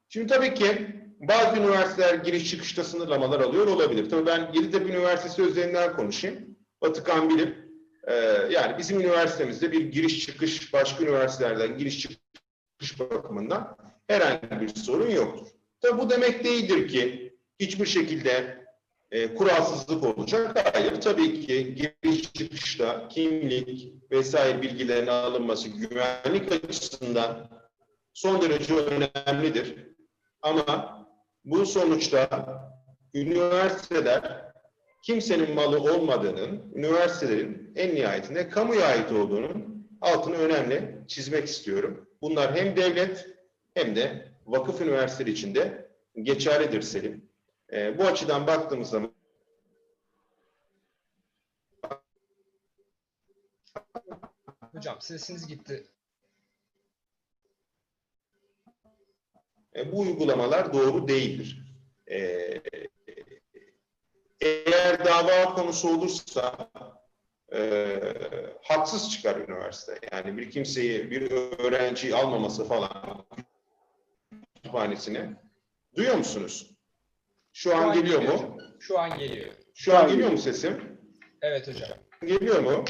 Şimdi 0.08 0.26
tabii 0.26 0.54
ki 0.54 0.96
bazı 1.20 1.56
üniversiteler 1.56 2.14
giriş 2.14 2.50
çıkışta 2.50 2.84
sınırlamalar 2.84 3.40
alıyor 3.40 3.66
olabilir. 3.66 4.10
Tabii 4.10 4.26
ben 4.26 4.50
Yeditepe 4.54 4.88
Üniversitesi 4.88 5.42
üzerinden 5.42 5.96
konuşayım. 5.96 6.56
Batıkan 6.82 7.30
Bilim. 7.30 7.70
Ee, 8.08 8.14
yani 8.50 8.78
bizim 8.78 9.00
üniversitemizde 9.00 9.72
bir 9.72 9.80
giriş 9.80 10.26
çıkış 10.26 10.72
başka 10.72 11.04
üniversitelerden 11.04 11.78
giriş 11.78 12.00
çıkış 12.00 13.00
bakımından 13.00 13.76
herhangi 14.08 14.60
bir 14.60 14.68
sorun 14.74 15.10
yoktur. 15.10 15.46
Tabii 15.80 16.00
bu 16.00 16.10
demek 16.10 16.44
değildir 16.44 16.88
ki 16.88 17.32
hiçbir 17.60 17.86
şekilde 17.86 18.59
e, 19.10 19.34
kuralsızlık 19.34 20.04
olacak. 20.04 20.74
Hayır. 20.74 21.00
Tabii 21.00 21.46
ki 21.46 21.74
giriş 21.74 22.32
çıkışta 22.32 23.08
kimlik 23.08 23.94
vesaire 24.10 24.62
bilgilerin 24.62 25.06
alınması 25.06 25.68
güvenlik 25.68 26.52
açısından 26.52 27.48
son 28.14 28.42
derece 28.42 28.74
önemlidir. 28.74 29.74
Ama 30.42 31.00
bu 31.44 31.66
sonuçta 31.66 32.46
üniversiteler 33.14 34.52
kimsenin 35.02 35.54
malı 35.54 35.94
olmadığının, 35.94 36.72
üniversitelerin 36.74 37.72
en 37.76 37.94
nihayetinde 37.94 38.48
kamuya 38.48 38.86
ait 38.86 39.12
olduğunun 39.12 39.86
altını 40.00 40.36
önemli 40.36 40.98
çizmek 41.08 41.48
istiyorum. 41.48 42.08
Bunlar 42.22 42.56
hem 42.56 42.76
devlet 42.76 43.26
hem 43.74 43.96
de 43.96 44.28
vakıf 44.46 44.80
üniversiteleri 44.80 45.32
içinde 45.34 45.90
geçerlidir 46.22 46.82
Selim. 46.82 47.29
Ee, 47.72 47.98
bu 47.98 48.04
açıdan 48.04 48.46
baktığımız 48.46 48.90
zaman 48.90 49.14
Hocam 54.72 55.00
sesiniz 55.00 55.46
gitti. 55.46 55.86
e, 59.76 59.92
bu 59.92 60.00
uygulamalar 60.00 60.72
doğru 60.72 61.08
değildir. 61.08 61.64
Ee, 62.10 62.60
eğer 64.40 65.04
dava 65.04 65.54
konusu 65.54 65.88
olursa 65.96 66.70
e, 67.52 68.00
haksız 68.62 69.10
çıkar 69.10 69.36
üniversite. 69.36 69.98
Yani 70.12 70.36
bir 70.36 70.50
kimseyi, 70.50 71.10
bir 71.10 71.30
öğrenciyi 71.58 72.14
almaması 72.14 72.64
falan 72.64 73.24
kütüphanesine. 74.54 75.42
Duyuyor 75.96 76.16
musunuz? 76.16 76.70
Şu 77.52 77.76
an 77.76 77.92
geliyor 77.94 78.22
mu? 78.22 78.28
hocam. 78.28 78.56
Şu 78.80 78.98
an 78.98 79.18
geliyor. 79.18 79.46
Şu 79.74 79.96
an 79.98 80.08
geliyor 80.08 80.30
mu 80.30 80.38
sesim? 80.38 80.98
Evet 81.42 81.68
hocam. 81.68 81.88
Geliyor 82.26 82.60
mu? 82.60 82.84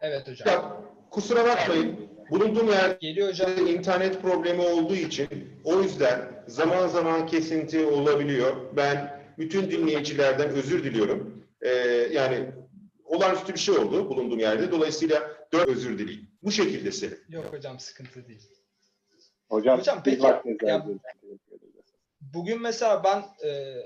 Evet 0.00 0.28
hocam. 0.28 0.48
Ya, 0.48 0.80
kusura 1.10 1.44
bakmayın. 1.44 1.96
Bulunduğum 2.30 2.68
yerde 2.68 2.96
Geliyor 3.00 3.28
hocam. 3.28 3.66
internet 3.66 4.22
problemi 4.22 4.60
olduğu 4.62 4.94
için 4.94 5.28
o 5.64 5.82
yüzden 5.82 6.44
zaman 6.46 6.86
zaman 6.88 7.26
kesinti 7.26 7.86
olabiliyor. 7.86 8.76
Ben 8.76 9.22
bütün 9.38 9.70
dinleyicilerden 9.70 10.48
özür 10.50 10.84
diliyorum. 10.84 11.44
Ee, 11.62 11.68
yani 12.12 12.50
olağanüstü 13.04 13.54
bir 13.54 13.58
şey 13.58 13.78
oldu 13.78 14.08
bulunduğum 14.10 14.38
yerde. 14.38 14.70
Dolayısıyla 14.72 15.30
dört 15.52 15.68
özür 15.68 15.98
dileyim. 15.98 16.30
Bu 16.42 16.52
şekilde 16.52 16.92
Selim. 16.92 17.18
Yok 17.28 17.52
hocam 17.52 17.78
sıkıntı 17.80 18.28
değil. 18.28 18.42
Hocam, 19.48 19.78
Hocam, 19.78 20.02
peki, 20.04 20.22
ya- 20.22 20.42
ayırdığınız 20.42 20.96
için 20.96 21.20
teşekkür 21.20 21.56
ederiz. 21.56 21.94
Bugün 22.36 22.62
mesela 22.62 23.04
ben 23.04 23.48
e, 23.48 23.76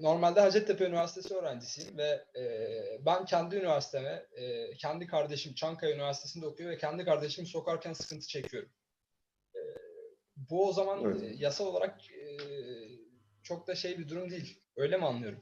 normalde 0.00 0.40
Hacettepe 0.40 0.84
Üniversitesi 0.84 1.34
öğrencisiyim 1.34 1.98
ve 1.98 2.24
e, 2.40 2.44
ben 3.06 3.24
kendi 3.24 3.56
üniversiteme, 3.56 4.26
e, 4.32 4.70
kendi 4.76 5.06
kardeşim 5.06 5.54
Çankaya 5.54 5.94
Üniversitesi'nde 5.94 6.46
okuyor 6.46 6.70
ve 6.70 6.78
kendi 6.78 7.04
kardeşimi 7.04 7.46
sokarken 7.46 7.92
sıkıntı 7.92 8.26
çekiyorum. 8.26 8.70
E, 9.54 9.60
bu 10.36 10.68
o 10.68 10.72
zaman 10.72 11.04
Evet. 11.04 11.22
e, 11.22 11.26
yasal 11.38 11.66
olarak 11.66 12.10
e, 12.10 12.26
çok 13.42 13.66
da 13.66 13.74
şey 13.74 13.98
bir 13.98 14.08
durum 14.08 14.30
değil. 14.30 14.60
Öyle 14.76 14.96
mi 14.96 15.04
anlıyorum? 15.04 15.40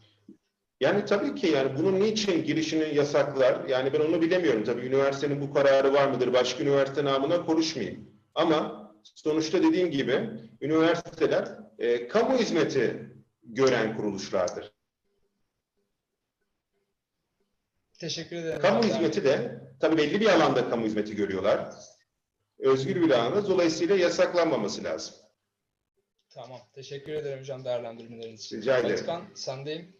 Yani 0.80 1.04
tabii 1.04 1.34
ki 1.34 1.46
yani 1.46 1.78
bunun 1.78 2.00
niçin 2.00 2.44
girişini 2.44 2.94
yasaklar? 2.94 3.68
Yani 3.68 3.92
ben 3.92 4.00
onu 4.00 4.22
bilemiyorum. 4.22 4.64
Tabii 4.64 4.86
üniversitenin 4.86 5.40
bu 5.40 5.54
kararı 5.54 5.92
var 5.92 6.08
mıdır? 6.08 6.32
Başka 6.32 6.62
üniversite 6.62 7.04
namına 7.04 7.46
konuşmayayım. 7.46 8.10
Ama 8.34 8.85
sonuçta 9.14 9.62
dediğim 9.62 9.90
gibi 9.90 10.30
üniversiteler 10.60 11.48
e, 11.78 12.08
kamu 12.08 12.38
hizmeti 12.38 13.10
gören 13.42 13.96
kuruluşlardır. 13.96 14.72
Teşekkür 18.00 18.36
ederim. 18.36 18.60
Kamu 18.62 18.82
Yani- 18.82 18.86
hizmeti 18.94 19.24
de 19.24 19.60
tabii 19.80 19.96
belli 19.96 20.20
bir 20.20 20.26
alanda 20.26 20.70
kamu 20.70 20.84
hizmeti 20.86 21.16
görüyorlar. 21.16 21.74
Özgür 22.58 23.02
bir 23.02 23.10
alanda 23.10 23.48
dolayısıyla 23.48 23.96
yasaklanmaması 23.96 24.84
lazım. 24.84 25.14
Tamam. 26.28 26.60
Teşekkür 26.74 27.12
ederim 27.12 27.38
hocam 27.40 27.64
değerlendirmeleriniz 27.64 28.44
için. 28.44 28.56
Rica 28.56 28.78
ederim. 28.78 28.94
Batıkan 28.94 29.22
sendeyim. 29.34 29.96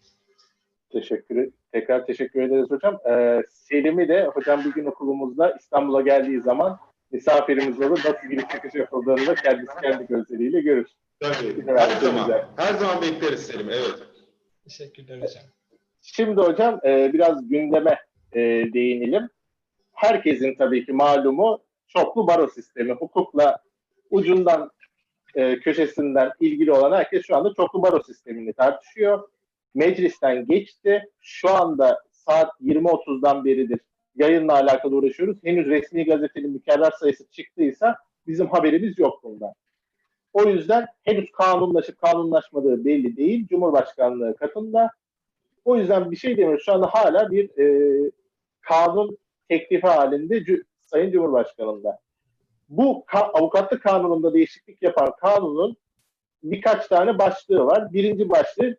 Teşekkür 0.92 1.52
Tekrar 1.72 2.06
teşekkür 2.06 2.42
ederiz 2.42 2.70
hocam. 2.70 2.98
Ee, 3.10 3.42
Selim'i 3.50 4.08
de 4.08 4.26
hocam 4.26 4.64
bir 4.64 4.72
gün 4.72 4.86
okulumuzda 4.86 5.56
İstanbul'a 5.60 6.00
geldiği 6.00 6.40
zaman 6.40 6.78
misafirimiz 7.16 7.80
olur. 7.80 7.98
Nasıl 7.98 8.28
giriş 8.30 8.48
çıkış 8.52 8.74
yapıldığını 8.74 9.26
da 9.26 9.34
kendisi 9.34 9.72
kendi 9.82 10.06
gözleriyle 10.06 10.60
görür. 10.60 10.86
Tabii. 11.20 11.66
Her 11.66 12.00
zaman. 12.00 12.26
güzel. 12.26 12.44
Her 12.56 12.74
zaman 12.74 13.02
bekleriz 13.02 13.46
Selim. 13.46 13.70
Evet. 13.70 14.02
Teşekkürler 14.64 15.16
hocam. 15.16 15.42
Şimdi 16.02 16.40
hocam 16.40 16.80
e, 16.84 17.12
biraz 17.12 17.48
gündeme 17.48 17.98
e, 18.32 18.40
değinelim. 18.72 19.28
Herkesin 19.92 20.54
tabii 20.54 20.86
ki 20.86 20.92
malumu 20.92 21.64
çoklu 21.88 22.26
baro 22.26 22.48
sistemi. 22.48 22.92
Hukukla 22.92 23.58
ucundan 24.10 24.70
e, 25.34 25.58
köşesinden 25.58 26.30
ilgili 26.40 26.72
olan 26.72 26.92
herkes 26.92 27.26
şu 27.26 27.36
anda 27.36 27.54
çoklu 27.54 27.82
baro 27.82 28.02
sistemini 28.02 28.52
tartışıyor. 28.52 29.28
Meclisten 29.74 30.46
geçti. 30.46 31.02
Şu 31.20 31.50
anda 31.50 32.02
saat 32.10 32.50
20.30'dan 32.60 33.44
beridir 33.44 33.80
yayınla 34.16 34.52
alakalı 34.52 34.96
uğraşıyoruz. 34.96 35.36
Henüz 35.44 35.66
resmi 35.66 36.04
gazetenin 36.04 36.50
mükerrer 36.50 36.90
sayısı 36.90 37.30
çıktıysa 37.30 37.96
bizim 38.26 38.46
haberimiz 38.46 38.98
yok 38.98 39.20
bundan. 39.22 39.52
O 40.32 40.44
yüzden 40.44 40.86
henüz 41.02 41.30
kanunlaşıp 41.30 41.98
kanunlaşmadığı 41.98 42.84
belli 42.84 43.16
değil. 43.16 43.46
Cumhurbaşkanlığı 43.48 44.36
katında. 44.36 44.90
O 45.64 45.76
yüzden 45.76 46.10
bir 46.10 46.16
şey 46.16 46.36
demiyoruz. 46.36 46.64
Şu 46.64 46.72
anda 46.72 46.86
hala 46.86 47.30
bir 47.30 47.58
e, 47.58 48.10
kanun 48.60 49.18
teklifi 49.48 49.86
halinde 49.86 50.38
Cü- 50.38 50.64
Sayın 50.80 51.12
Cumhurbaşkanı'nda. 51.12 51.98
Bu 52.68 53.04
ka- 53.06 53.30
avukatlık 53.32 53.82
kanununda 53.82 54.34
değişiklik 54.34 54.82
yapan 54.82 55.12
kanunun 55.20 55.76
birkaç 56.42 56.88
tane 56.88 57.18
başlığı 57.18 57.66
var. 57.66 57.92
Birinci 57.92 58.28
başlığı 58.28 58.76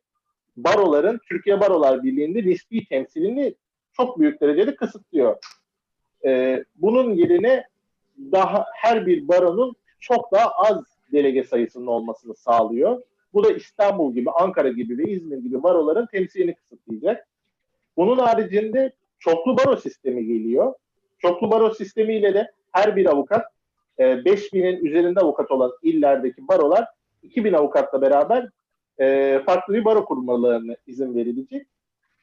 baroların 0.57 1.19
Türkiye 1.29 1.59
Barolar 1.61 2.03
Birliği'nde 2.03 2.49
nispi 2.49 2.85
temsilini 2.85 3.55
çok 3.97 4.19
büyük 4.19 4.41
derecede 4.41 4.75
kısıtlıyor. 4.75 5.37
E, 6.25 6.63
bunun 6.75 7.13
yerine 7.13 7.63
daha 8.31 8.65
her 8.73 9.05
bir 9.05 9.27
baronun 9.27 9.75
çok 9.99 10.31
daha 10.31 10.51
az 10.51 10.83
delege 11.11 11.43
sayısının 11.43 11.87
olmasını 11.87 12.35
sağlıyor. 12.35 13.01
Bu 13.33 13.43
da 13.43 13.51
İstanbul 13.51 14.13
gibi, 14.13 14.31
Ankara 14.31 14.69
gibi 14.69 14.97
ve 14.97 15.11
İzmir 15.11 15.37
gibi 15.37 15.63
baroların 15.63 16.05
temsilini 16.05 16.55
kısıtlayacak. 16.55 17.27
Bunun 17.97 18.17
haricinde 18.17 18.91
çoklu 19.19 19.57
baro 19.57 19.77
sistemi 19.77 20.25
geliyor. 20.25 20.73
Çoklu 21.19 21.51
baro 21.51 21.73
sistemiyle 21.73 22.33
de 22.33 22.51
her 22.71 22.95
bir 22.95 23.05
avukat 23.05 23.45
e, 23.97 24.03
5000'in 24.03 24.85
üzerinde 24.85 25.19
avukat 25.19 25.51
olan 25.51 25.71
illerdeki 25.83 26.47
barolar 26.47 26.85
2000 27.23 27.53
avukatla 27.53 28.01
beraber 28.01 28.49
e, 28.99 29.39
farklı 29.45 29.73
bir 29.73 29.85
baro 29.85 30.05
kurmalarına 30.05 30.75
izin 30.87 31.15
verilecek. 31.15 31.67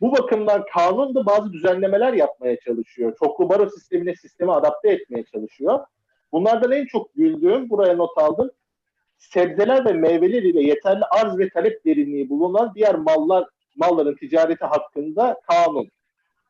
Bu 0.05 0.13
bakımdan 0.13 0.65
kanun 0.75 1.15
da 1.15 1.27
bazı 1.27 1.53
düzenlemeler 1.53 2.13
yapmaya 2.13 2.61
çalışıyor. 2.61 3.17
Çoklu 3.19 3.49
baro 3.49 3.71
sistemine 3.71 4.15
sistemi 4.15 4.53
adapte 4.53 4.89
etmeye 4.91 5.25
çalışıyor. 5.25 5.81
Bunlardan 6.33 6.73
en 6.73 6.87
çok 6.87 7.15
güldüğüm, 7.15 7.71
buraya 7.71 7.97
not 7.97 8.19
aldım, 8.19 8.51
sebzeler 9.19 9.85
ve 9.85 9.93
meyveler 9.93 10.43
ile 10.43 10.63
yeterli 10.63 11.05
arz 11.05 11.39
ve 11.39 11.49
talep 11.49 11.85
derinliği 11.85 12.31
bulunan 12.31 12.73
diğer 12.75 12.95
mallar 12.95 13.49
malların 13.77 14.15
ticareti 14.15 14.65
hakkında 14.65 15.41
kanun. 15.49 15.89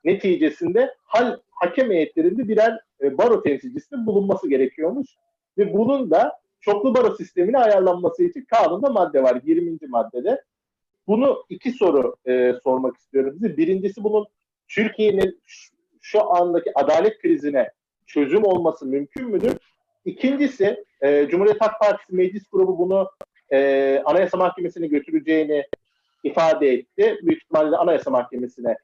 Neticesinde 0.05 0.95
hal 1.05 1.37
hakem 1.51 1.91
heyetlerinde 1.91 2.49
birer 2.49 2.81
e, 3.03 3.19
baro 3.19 3.43
temsilcisinin 3.43 4.07
bulunması 4.07 4.49
gerekiyormuş. 4.49 5.09
Ve 5.59 5.75
bunun 5.75 6.11
da 6.11 6.39
çoklu 6.61 6.95
baro 6.95 7.15
sistemine 7.15 7.59
ayarlanması 7.59 8.25
için 8.25 8.45
kanunda 8.45 8.91
madde 8.91 9.23
var 9.23 9.41
20. 9.45 9.79
maddede. 9.89 10.43
Bunu 11.07 11.45
iki 11.49 11.73
soru 11.73 12.17
e, 12.27 12.55
sormak 12.65 12.97
istiyorum 12.97 13.33
size. 13.33 13.57
Birincisi 13.57 14.05
bunun 14.05 14.27
Türkiye'nin 14.69 15.41
şu- 16.01 16.33
andaki 16.35 16.73
adalet 16.79 17.19
krizine 17.19 17.71
çözüm 18.07 18.45
olması 18.45 18.87
mümkün 18.87 19.31
müdür? 19.31 19.53
İkincisi 20.05 20.85
e, 21.01 21.29
Cumhuriyet 21.31 21.61
Halk 21.61 21.81
Partisi 21.81 22.15
Meclis 22.15 22.49
Grubu 22.53 22.79
bunu 22.79 23.11
e, 23.53 24.03
Anayasa 24.05 24.37
Mahkemesi'ne 24.37 24.87
götüreceğini 24.87 25.67
ifade 26.25 26.69
etti. 26.73 27.19
Büyük 27.23 27.43
ihtimalle 27.43 27.77
Anayasa 27.77 28.11
Mahkemesi'ne 28.11 28.77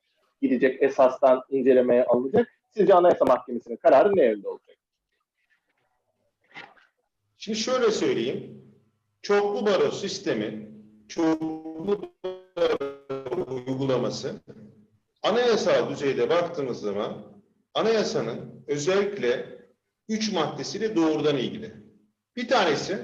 gidecek 0.43 0.83
esastan 0.83 1.43
incelemeye 1.51 2.05
alınacak. 2.05 2.49
Sizce 2.71 2.95
Anayasa 2.95 3.25
Mahkemesi'nin 3.25 3.77
kararı 3.77 4.17
ne 4.17 4.25
yönde 4.25 4.49
olacak? 4.49 4.77
Şimdi 7.39 7.59
şöyle 7.59 7.91
söyleyeyim. 7.91 8.63
Çoklu 9.23 9.67
baro 9.67 9.91
sistemi, 9.91 10.70
baro 11.19 12.01
uygulaması 13.55 14.35
anayasal 15.23 15.91
düzeyde 15.91 16.31
baktığımız 16.31 16.81
zaman 16.81 17.23
anayasanın 17.75 18.65
özellikle 18.67 19.61
üç 20.09 20.33
maddesiyle 20.33 20.97
doğrudan 20.97 21.37
ilgili. 21.37 21.75
Bir 22.37 22.49
tanesi 22.49 22.99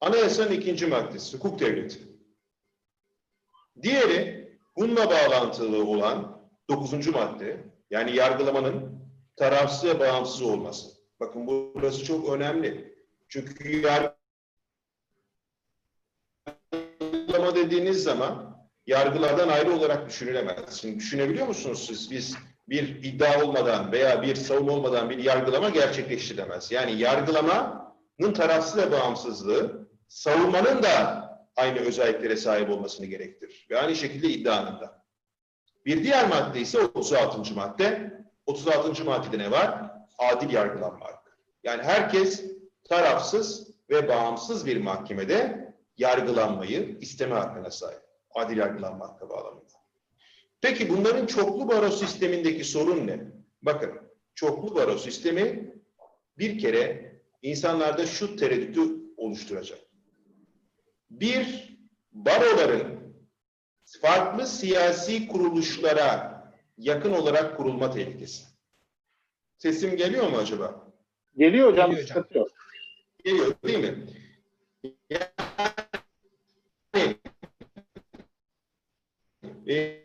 anayasanın 0.00 0.52
ikinci 0.52 0.86
maddesi, 0.86 1.36
hukuk 1.36 1.60
devleti. 1.60 1.98
Diğeri 3.82 4.52
bununla 4.76 5.10
bağlantılı 5.10 5.84
olan 5.84 6.42
dokuzuncu 6.70 7.12
madde, 7.12 7.64
yani 7.90 8.16
yargılamanın 8.16 9.02
tarafsız 9.36 9.84
ve 9.84 10.00
bağımsız 10.00 10.42
olması. 10.42 10.88
Bakın 11.20 11.46
burası 11.46 12.04
çok 12.04 12.28
önemli. 12.28 12.94
Çünkü 13.28 13.54
dediğiniz 17.56 18.02
zaman 18.02 18.56
yargılardan 18.86 19.48
ayrı 19.48 19.72
olarak 19.76 20.08
düşünülemez. 20.08 20.80
Şimdi 20.80 20.98
düşünebiliyor 20.98 21.46
musunuz 21.46 21.84
siz? 21.86 22.10
Biz 22.10 22.36
bir 22.68 23.04
iddia 23.04 23.44
olmadan 23.44 23.92
veya 23.92 24.22
bir 24.22 24.34
savunma 24.34 24.72
olmadan 24.72 25.10
bir 25.10 25.18
yargılama 25.18 25.68
gerçekleştirilemez. 25.68 26.72
Yani 26.72 26.98
yargılamanın 26.98 28.32
tarafsız 28.34 28.76
ve 28.76 28.92
bağımsızlığı 28.92 29.88
savunmanın 30.08 30.82
da 30.82 31.22
aynı 31.56 31.78
özelliklere 31.78 32.36
sahip 32.36 32.70
olmasını 32.70 33.06
gerektirir. 33.06 33.66
Ve 33.70 33.80
aynı 33.80 33.96
şekilde 33.96 34.28
iddianın 34.28 34.80
da. 34.80 35.02
Bir 35.86 36.04
diğer 36.04 36.28
madde 36.28 36.60
ise 36.60 36.78
36. 36.80 37.54
madde. 37.54 38.12
36. 38.46 39.04
maddede 39.04 39.38
ne 39.38 39.50
var? 39.50 39.90
Adil 40.18 40.50
yargılanma 40.50 41.06
hakkı. 41.06 41.30
Yani 41.64 41.82
herkes 41.82 42.44
tarafsız 42.88 43.70
ve 43.90 44.08
bağımsız 44.08 44.66
bir 44.66 44.76
mahkemede 44.76 45.71
yargılanmayı 45.98 46.98
isteme 47.00 47.34
hakkına 47.34 47.70
sahip. 47.70 48.00
Adil 48.34 48.56
yargılanma 48.56 49.08
hakkı 49.08 49.28
bağlamında. 49.28 49.72
Peki 50.60 50.88
bunların 50.88 51.26
çoklu 51.26 51.68
baro 51.68 51.90
sistemindeki 51.90 52.64
sorun 52.64 53.06
ne? 53.06 53.20
Bakın 53.62 53.90
çoklu 54.34 54.74
baro 54.74 54.98
sistemi 54.98 55.74
bir 56.38 56.58
kere 56.58 57.12
insanlarda 57.42 58.06
şu 58.06 58.36
tereddütü 58.36 58.80
oluşturacak. 59.16 59.78
Bir, 61.10 61.76
baroların 62.12 63.14
farklı 64.00 64.46
siyasi 64.46 65.28
kuruluşlara 65.28 66.32
yakın 66.78 67.12
olarak 67.12 67.56
kurulma 67.56 67.90
tehlikesi. 67.90 68.44
Sesim 69.58 69.96
geliyor 69.96 70.30
mu 70.30 70.36
acaba? 70.36 70.92
Geliyor 71.36 71.72
hocam, 71.72 71.90
Geliyor 71.90 72.08
hocam. 72.10 72.46
Geliyor 73.24 73.54
değil 73.66 73.78
mi? 73.78 74.06
E, 79.72 80.02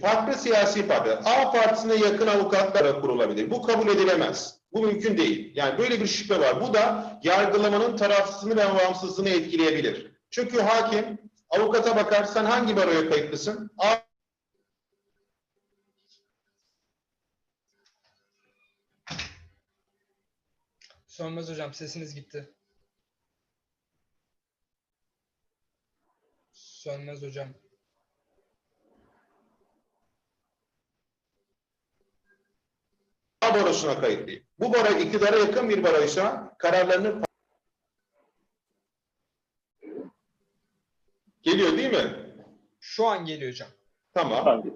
farklı 0.00 0.34
siyasi 0.34 0.88
partiler 0.88 1.18
A 1.24 1.50
partisine 1.52 1.94
yakın 1.94 2.26
avukatlara 2.26 3.00
kurulabilir. 3.00 3.50
Bu 3.50 3.62
kabul 3.62 3.88
edilemez. 3.88 4.56
Bu 4.72 4.82
mümkün 4.82 5.18
değil. 5.18 5.52
Yani 5.54 5.78
böyle 5.78 6.00
bir 6.00 6.06
şüphe 6.06 6.40
var. 6.40 6.60
Bu 6.60 6.74
da 6.74 7.18
yargılamanın 7.22 7.96
tarafsızlığını 7.96 8.56
ve 8.56 8.74
bağımsızlığını 8.74 9.28
etkileyebilir. 9.28 10.12
Çünkü 10.30 10.60
hakim 10.60 11.18
avukata 11.50 11.96
bakar 11.96 12.24
sen 12.24 12.44
hangi 12.44 12.76
baroya 12.76 13.10
kayıtlısın? 13.10 13.70
A 13.78 13.96
Sönmez 21.06 21.50
hocam 21.50 21.74
sesiniz 21.74 22.14
gitti. 22.14 22.50
Sönmez 26.86 27.22
hocam. 27.22 27.48
A 33.42 33.54
barosuna 33.54 34.00
kayıtlıyım. 34.00 34.44
Bu 34.58 34.72
baro 34.72 34.98
iktidara 34.98 35.36
yakın 35.36 35.68
bir 35.68 35.82
baroysa 35.82 36.56
kararlarını 36.58 37.22
Geliyor 41.42 41.78
değil 41.78 41.90
mi? 41.90 42.34
Şu 42.80 43.06
an 43.06 43.26
geliyor 43.26 43.50
hocam. 43.52 43.68
Tamam. 44.14 44.44
Hangi? 44.44 44.72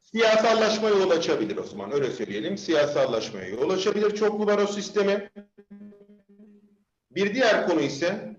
Siyasallaşmaya 0.00 0.94
yol 0.94 1.10
açabilir 1.10 1.56
o 1.56 1.62
zaman. 1.62 1.92
Öyle 1.92 2.10
söyleyelim. 2.10 2.58
Siyasallaşmaya 2.58 3.48
yol 3.48 3.70
açabilir 3.70 4.14
çoklu 4.14 4.46
baro 4.46 4.66
sistemi. 4.66 5.30
Bir 7.10 7.34
diğer 7.34 7.66
konu 7.66 7.80
ise 7.80 8.36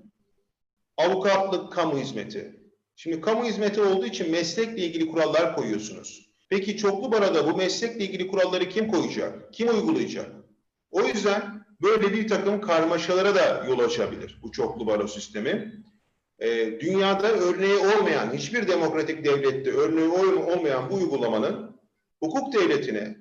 avukatlık 0.97 1.73
kamu 1.73 1.97
hizmeti. 1.97 2.56
Şimdi 2.99 3.21
kamu 3.21 3.45
hizmeti 3.45 3.81
olduğu 3.81 4.05
için 4.05 4.31
meslekle 4.31 4.83
ilgili 4.85 5.07
kurallar 5.07 5.55
koyuyorsunuz. 5.55 6.29
Peki 6.49 6.77
çoklu 6.77 7.11
baroda 7.11 7.53
bu 7.53 7.57
meslekle 7.57 8.05
ilgili 8.05 8.27
kuralları 8.27 8.69
kim 8.69 8.87
koyacak? 8.87 9.53
Kim 9.53 9.69
uygulayacak? 9.69 10.31
O 10.91 11.03
yüzden 11.03 11.65
böyle 11.81 12.13
bir 12.13 12.27
takım 12.27 12.61
karmaşalara 12.61 13.35
da 13.35 13.65
yol 13.67 13.79
açabilir 13.79 14.39
bu 14.43 14.51
çoklu 14.51 14.87
baro 14.87 15.07
sistemi. 15.07 15.73
Ee, 16.39 16.79
dünyada 16.79 17.27
örneği 17.31 17.77
olmayan, 17.77 18.33
hiçbir 18.33 18.67
demokratik 18.67 19.25
devlette 19.25 19.71
örneği 19.71 20.07
ol- 20.07 20.51
olmayan 20.53 20.89
bu 20.89 20.95
uygulamanın 20.95 21.79
hukuk 22.19 22.53
devletine, 22.53 23.17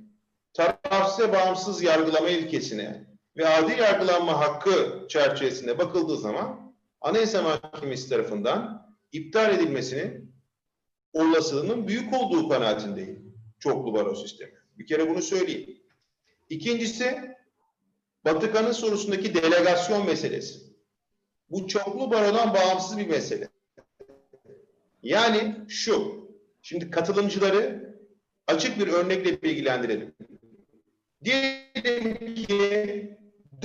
tarafsız 0.55 1.29
ve 1.29 1.33
bağımsız 1.33 1.83
yargılama 1.83 2.29
ilkesine 2.29 3.05
ve 3.37 3.49
adil 3.49 3.79
yargılanma 3.79 4.41
hakkı 4.41 5.07
çerçevesinde 5.09 5.79
bakıldığı 5.79 6.17
zaman 6.17 6.73
Anayasa 7.01 7.43
Mahkemesi 7.43 8.09
tarafından 8.09 8.86
iptal 9.13 9.55
edilmesinin 9.55 10.35
olasılığının 11.13 11.89
büyük 11.89 12.15
olduğu 12.15 12.49
kanaatindeyim. 12.49 13.37
Çoklu 13.59 13.95
baro 13.95 14.15
sistemi. 14.15 14.53
Bir 14.79 14.87
kere 14.87 15.11
bunu 15.11 15.23
söyleyeyim. 15.23 15.83
İkincisi, 16.49 17.37
Batıkan'ın 18.25 18.73
sorusundaki 18.73 19.35
delegasyon 19.35 20.07
meselesi. 20.07 20.61
Bu 21.51 21.69
çoklu 21.69 22.11
barodan 22.11 22.55
bağımsız 22.55 22.99
bir 22.99 23.07
mesele. 23.07 23.49
Yani 25.03 25.55
şu, 25.69 26.27
şimdi 26.63 26.91
katılımcıları 26.91 27.95
açık 28.47 28.79
bir 28.79 28.89
örnekle 28.89 29.43
bilgilendirelim. 29.43 30.15
Diyelim 31.25 32.35
ki 32.35 33.19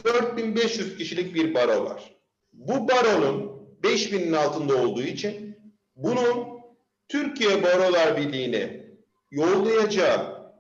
4500 0.04 0.98
kişilik 0.98 1.36
bir 1.36 1.54
baro 1.54 1.86
var. 1.86 2.16
Bu 2.54 2.88
baronun 2.88 3.61
5000'in 3.84 4.34
altında 4.34 4.76
olduğu 4.76 5.04
için 5.04 5.58
bunun 5.96 6.48
Türkiye 7.08 7.64
Barolar 7.64 8.18
Birliği'ne 8.18 8.86
yollayacağı 9.32 10.52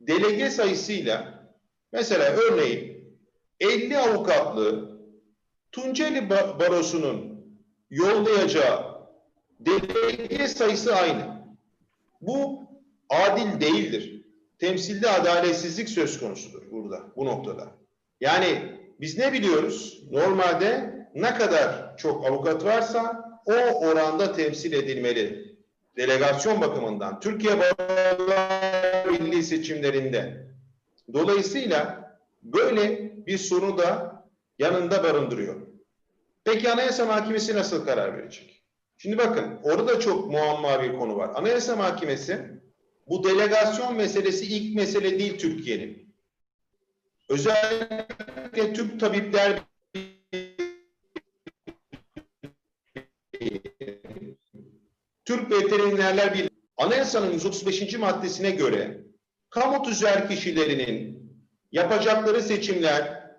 delege 0.00 0.50
sayısıyla 0.50 1.44
mesela 1.92 2.24
örneğin 2.24 2.98
50 3.60 3.98
avukatlı 3.98 4.98
Tunceli 5.72 6.18
Ba- 6.18 6.60
Barosu'nun 6.60 7.44
yollayacağı 7.90 8.98
delege 9.60 10.48
sayısı 10.48 10.94
aynı. 10.96 11.38
Bu 12.20 12.62
adil 13.10 13.60
değildir. 13.60 14.26
Temsilde 14.58 15.10
adaletsizlik 15.10 15.88
söz 15.88 16.20
konusudur 16.20 16.70
burada, 16.70 17.02
bu 17.16 17.26
noktada. 17.26 17.68
Yani 18.20 18.78
biz 19.00 19.18
ne 19.18 19.32
biliyoruz? 19.32 20.02
Normalde 20.10 20.97
ne 21.14 21.34
kadar 21.34 21.96
çok 21.96 22.26
avukat 22.26 22.64
varsa 22.64 23.28
o 23.44 23.52
oranda 23.52 24.32
temsil 24.32 24.72
edilmeli. 24.72 25.48
Delegasyon 25.96 26.60
bakımından 26.60 27.20
Türkiye 27.20 27.58
Barolar 27.58 29.12
Birliği 29.12 29.42
seçimlerinde. 29.42 30.46
Dolayısıyla 31.12 32.10
böyle 32.42 33.12
bir 33.26 33.38
sorunu 33.38 33.78
da 33.78 34.22
yanında 34.58 35.04
barındırıyor. 35.04 35.54
Peki 36.44 36.70
Anayasa 36.70 37.06
Mahkemesi 37.06 37.56
nasıl 37.56 37.86
karar 37.86 38.18
verecek? 38.18 38.62
Şimdi 38.98 39.18
bakın 39.18 39.58
orada 39.62 40.00
çok 40.00 40.30
muamma 40.30 40.82
bir 40.82 40.98
konu 40.98 41.16
var. 41.16 41.30
Anayasa 41.34 41.76
Mahkemesi 41.76 42.38
bu 43.08 43.24
delegasyon 43.24 43.96
meselesi 43.96 44.46
ilk 44.46 44.76
mesele 44.76 45.18
değil 45.18 45.38
Türkiye'nin. 45.38 46.14
Özellikle 47.28 48.72
Türk 48.72 49.00
Tabipler 49.00 49.58
Türk 55.24 55.50
Veterinerler 55.50 56.34
Birliği 56.34 56.50
Anayasanın 56.76 57.32
135. 57.32 57.98
maddesine 57.98 58.50
göre 58.50 59.00
kamu 59.50 59.82
tüzel 59.82 60.28
kişilerinin 60.28 61.18
yapacakları 61.72 62.42
seçimler 62.42 63.30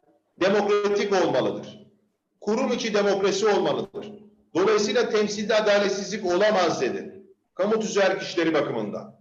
demokratik 0.42 1.14
olmalıdır. 1.14 1.88
Kurum 2.42 2.72
içi 2.72 2.94
demokrasi 2.94 3.48
olmalıdır. 3.48 4.12
Dolayısıyla 4.56 5.10
temsilde 5.10 5.56
adaletsizlik 5.56 6.26
olamaz 6.26 6.82
dedi. 6.82 7.24
Kamu 7.54 7.80
tüzel 7.80 8.20
kişileri 8.20 8.54
bakımından. 8.54 9.20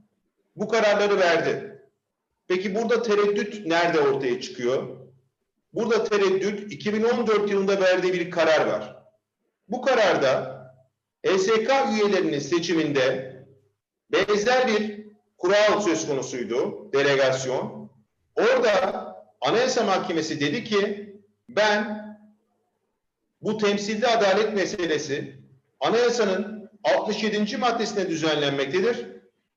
Bu 0.56 0.68
kararları 0.68 1.18
verdi. 1.18 1.82
Peki 2.48 2.74
burada 2.74 3.02
tereddüt 3.02 3.66
nerede 3.66 4.00
ortaya 4.00 4.40
çıkıyor? 4.40 4.98
Burada 5.72 6.04
tereddüt 6.04 6.72
2014 6.72 7.50
yılında 7.50 7.80
verdiği 7.80 8.12
bir 8.12 8.30
karar 8.30 8.66
var. 8.66 8.96
Bu 9.68 9.82
kararda 9.82 10.57
ESK 11.24 11.70
üyelerinin 11.92 12.38
seçiminde 12.38 13.36
benzer 14.12 14.68
bir 14.68 15.06
kural 15.38 15.80
söz 15.80 16.06
konusuydu, 16.06 16.92
delegasyon. 16.92 17.90
Orada 18.36 19.08
Anayasa 19.40 19.84
Mahkemesi 19.84 20.40
dedi 20.40 20.64
ki 20.64 21.14
ben 21.48 22.08
bu 23.42 23.58
temsilde 23.58 24.06
adalet 24.08 24.54
meselesi 24.54 25.34
anayasanın 25.80 26.70
67. 26.84 27.56
maddesine 27.56 28.08
düzenlenmektedir. 28.08 29.06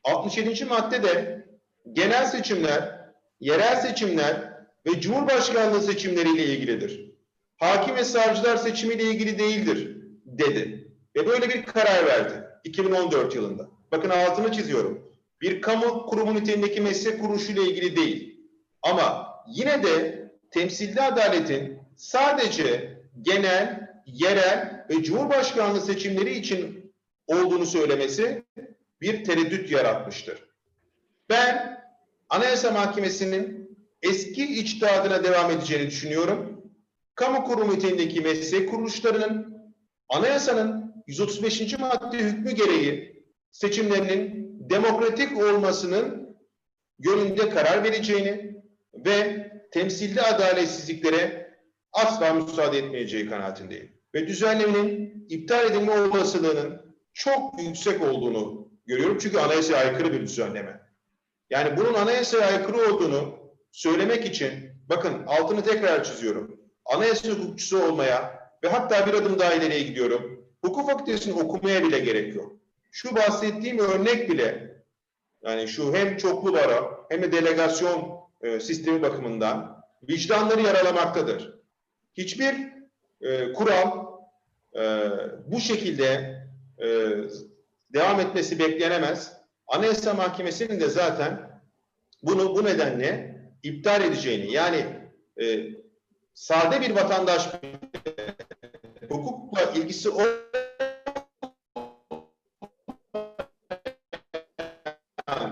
67. 0.03 0.65
maddede 0.65 1.45
genel 1.93 2.25
seçimler, 2.25 3.11
yerel 3.39 3.81
seçimler 3.81 4.53
ve 4.85 5.01
cumhurbaşkanlığı 5.01 5.81
seçimleriyle 5.81 6.45
ilgilidir. 6.45 7.11
Hakim 7.57 7.95
ve 7.95 8.03
savcılar 8.03 8.57
seçimiyle 8.57 9.03
ilgili 9.03 9.39
değildir 9.39 9.97
dedi. 10.25 10.80
Ve 11.15 11.27
böyle 11.27 11.49
bir 11.49 11.63
karar 11.63 12.05
verdi 12.05 12.43
2014 12.63 13.35
yılında. 13.35 13.69
Bakın 13.91 14.09
altını 14.09 14.51
çiziyorum. 14.51 15.11
Bir 15.41 15.61
kamu 15.61 16.05
kurumu 16.05 16.35
niteliğindeki 16.35 16.81
meslek 16.81 17.21
kuruluşuyla 17.21 17.63
ilgili 17.63 17.95
değil. 17.95 18.39
Ama 18.81 19.35
yine 19.47 19.83
de 19.83 20.21
temsilde 20.51 21.01
adaletin 21.01 21.79
sadece 21.95 22.97
genel, 23.21 23.89
yerel 24.05 24.85
ve 24.89 25.03
cumhurbaşkanlığı 25.03 25.81
seçimleri 25.81 26.33
için 26.33 26.93
olduğunu 27.27 27.65
söylemesi 27.65 28.43
bir 29.01 29.23
tereddüt 29.23 29.71
yaratmıştır. 29.71 30.43
Ben 31.29 31.81
Anayasa 32.29 32.71
Mahkemesi'nin 32.71 33.77
eski 34.01 34.59
içtihadına 34.59 35.23
devam 35.23 35.51
edeceğini 35.51 35.87
düşünüyorum. 35.87 36.61
Kamu 37.15 37.43
kurumu 37.43 37.73
niteliğindeki 37.73 38.21
meslek 38.21 38.69
kuruluşlarının 38.69 39.57
anayasanın 40.09 40.80
135. 41.11 41.79
madde 41.79 42.17
hükmü 42.17 42.51
gereği 42.51 43.23
seçimlerinin 43.51 44.51
demokratik 44.69 45.37
olmasının 45.37 46.37
yönünde 46.99 47.49
karar 47.49 47.83
vereceğini 47.83 48.55
ve 49.05 49.47
temsilde 49.71 50.21
adaletsizliklere 50.21 51.51
asla 51.93 52.33
müsaade 52.33 52.77
etmeyeceği 52.77 53.29
kanaatindeyim. 53.29 53.91
Ve 54.15 54.27
düzenlemenin 54.27 55.25
iptal 55.29 55.71
edilme 55.71 55.91
olasılığının 55.91 56.95
çok 57.13 57.61
yüksek 57.61 58.01
olduğunu 58.01 58.71
görüyorum. 58.85 59.17
Çünkü 59.21 59.37
anayasaya 59.37 59.77
aykırı 59.79 60.13
bir 60.13 60.21
düzenleme. 60.21 60.81
Yani 61.49 61.77
bunun 61.77 61.93
anayasaya 61.93 62.47
aykırı 62.47 62.93
olduğunu 62.93 63.39
söylemek 63.71 64.25
için 64.25 64.53
bakın 64.89 65.23
altını 65.27 65.63
tekrar 65.63 66.03
çiziyorum. 66.03 66.61
Anayasa 66.85 67.29
hukukçusu 67.29 67.83
olmaya 67.83 68.39
ve 68.63 68.67
hatta 68.69 69.07
bir 69.07 69.13
adım 69.13 69.39
daha 69.39 69.53
ileriye 69.53 69.83
gidiyorum. 69.83 70.41
Hukuk 70.61 70.89
fakültesini 70.89 71.41
okumaya 71.41 71.83
bile 71.83 71.99
gerek 71.99 72.35
yok. 72.35 72.55
Şu 72.91 73.15
bahsettiğim 73.15 73.79
örnek 73.79 74.29
bile 74.29 74.77
yani 75.43 75.67
şu 75.67 75.93
hem 75.93 76.17
çoklu 76.17 76.53
baro 76.53 77.05
hem 77.09 77.21
de 77.21 77.31
delegasyon 77.31 78.19
e, 78.41 78.59
sistemi 78.59 79.01
bakımından 79.01 79.83
vicdanları 80.09 80.61
yaralamaktadır. 80.61 81.59
Hiçbir 82.17 82.55
e, 83.21 83.53
kural 83.53 84.07
e, 84.75 85.09
bu 85.47 85.59
şekilde 85.59 86.37
e, 86.79 86.87
devam 87.93 88.19
etmesi 88.19 88.59
beklenemez. 88.59 89.33
Anayasa 89.67 90.13
Mahkemesi'nin 90.13 90.79
de 90.79 90.89
zaten 90.89 91.61
bunu 92.23 92.55
bu 92.55 92.65
nedenle 92.65 93.41
iptal 93.63 94.01
edeceğini 94.01 94.51
yani 94.51 94.85
e, 95.41 95.67
sade 96.33 96.81
bir 96.81 96.95
vatandaş 96.95 97.49
hukukla 99.61 99.79
ilgisi 99.79 100.09
o 100.09 100.21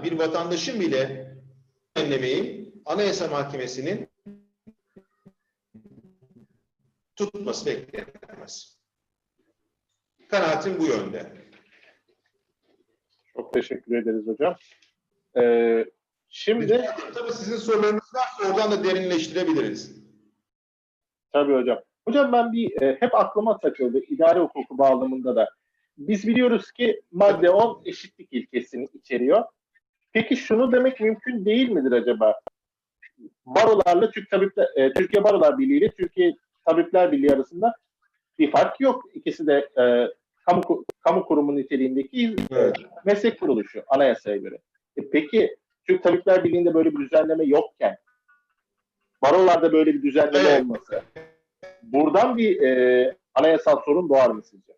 bir 0.04 0.20
vatandaşın 0.20 0.80
bile 0.80 1.34
önlemeyi 1.96 2.74
Anayasa 2.86 3.28
Mahkemesi'nin 3.28 4.10
tutması 7.16 7.66
beklenemez. 7.66 8.80
Kanaatim 10.30 10.80
bu 10.80 10.86
yönde. 10.86 11.50
Çok 13.34 13.54
teşekkür 13.54 13.98
ederiz 13.98 14.28
hocam. 14.28 14.56
Ee, 15.38 15.86
şimdi 16.30 16.90
Tabii 17.14 17.34
sizin 17.34 17.58
sorularınız 17.58 18.14
varsa 18.14 18.54
oradan 18.54 18.72
da 18.72 18.84
derinleştirebiliriz. 18.84 19.96
Tabii 21.32 21.54
hocam. 21.54 21.89
Hocam 22.10 22.32
ben 22.32 22.52
bir 22.52 22.82
e, 22.82 22.98
hep 23.00 23.16
aklıma 23.16 23.58
takıldı 23.58 24.00
idare 24.00 24.40
hukuku 24.40 24.78
bağlamında 24.78 25.36
da. 25.36 25.50
Biz 25.98 26.28
biliyoruz 26.28 26.72
ki 26.72 27.02
madde 27.12 27.50
10 27.50 27.82
eşitlik 27.86 28.28
ilkesini 28.34 28.88
içeriyor. 28.94 29.44
Peki 30.14 30.36
şunu 30.36 30.72
demek 30.72 31.00
mümkün 31.00 31.46
değil 31.46 31.70
midir 31.70 31.92
acaba? 31.92 32.40
Barolarla 33.46 34.12
Türk 34.12 34.30
Tabipler, 34.30 34.68
e, 34.76 34.94
Türkiye 34.94 35.24
Barolar 35.24 35.58
Birliği 35.58 35.78
ile 35.78 35.92
Türkiye 35.92 36.36
Tabipler 36.66 37.12
Birliği 37.12 37.34
arasında 37.34 37.76
bir 38.40 38.52
fark 38.52 38.80
yok. 38.80 39.04
İkisi 39.14 39.48
de 39.48 39.70
e, 39.80 40.08
kamu 40.46 40.86
kamu 41.00 41.26
kurumu 41.26 41.56
niteliğindeki 41.56 42.36
Evet. 42.52 42.76
meslek 43.06 43.40
kuruluşu 43.40 43.84
anayasaya 43.88 44.38
göre. 44.38 44.58
E 44.98 45.10
peki 45.10 45.58
Türk 45.88 46.04
Tabipler 46.04 46.44
Birliği'nde 46.44 46.74
böyle 46.74 46.92
bir 46.92 47.00
düzenleme 47.00 47.44
yokken 47.44 47.98
barolarda 49.22 49.74
böyle 49.74 49.94
bir 49.94 50.04
düzenleme 50.04 50.50
Evet. 50.50 50.62
olması 50.62 51.02
buradan 51.84 52.38
bir 52.38 52.62
e, 52.62 53.18
anayasal 53.36 53.82
sorun 53.86 54.10
doğar 54.10 54.30
mı 54.30 54.44
sizce? 54.44 54.74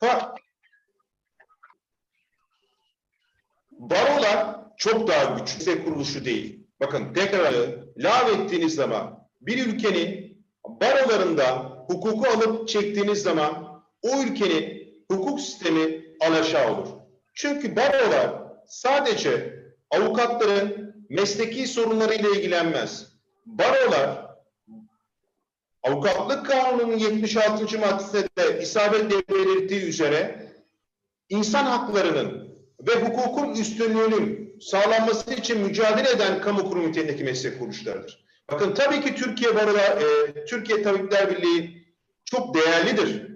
Ha, 0.00 0.34
barolar 3.70 4.56
çok 4.76 5.08
daha 5.08 5.38
güçlü 5.38 5.66
meslek 5.66 5.84
kuruluşu 5.84 6.24
değil. 6.24 6.66
Bakın 6.80 7.14
tekrar 7.14 7.54
lav 7.96 8.28
ettiğiniz 8.28 8.74
zaman 8.74 9.28
bir 9.40 9.66
ülkenin 9.66 10.38
barolarından 10.68 11.84
hukuku 11.88 12.28
alıp 12.28 12.68
çektiğiniz 12.68 13.22
zaman 13.22 13.82
o 14.02 14.22
ülkenin 14.22 14.86
hukuk 15.10 15.40
sistemi 15.40 16.04
alaşağı 16.20 16.72
olur. 16.72 16.88
Çünkü 17.36 17.76
barolar 17.76 18.42
sadece 18.66 19.62
avukatların 19.90 20.94
mesleki 21.08 21.66
sorunlarıyla 21.66 22.30
ilgilenmez. 22.30 23.06
Barolar 23.46 24.26
Avukatlık 25.82 26.46
Kanunu'nun 26.46 26.98
76. 26.98 27.78
maddesinde 27.78 28.28
de 28.38 28.62
isabetle 28.62 29.16
belirttiği 29.28 29.80
üzere 29.80 30.46
insan 31.28 31.64
haklarının 31.64 32.56
ve 32.88 32.94
hukukun 32.94 33.54
üstünlüğünün 33.54 34.56
sağlanması 34.60 35.34
için 35.34 35.60
mücadele 35.60 36.10
eden 36.10 36.40
kamu 36.40 36.68
kurum 36.68 36.88
niteliğindeki 36.88 37.24
meslek 37.24 37.58
kuruluşlarıdır. 37.58 38.26
Bakın 38.50 38.74
tabii 38.74 39.00
ki 39.00 39.14
Türkiye 39.14 39.54
Barolar, 39.54 40.02
e, 40.02 40.44
Türkiye 40.44 40.82
Tabipler 40.82 41.30
Birliği 41.30 41.86
çok 42.24 42.54
değerlidir. 42.54 43.26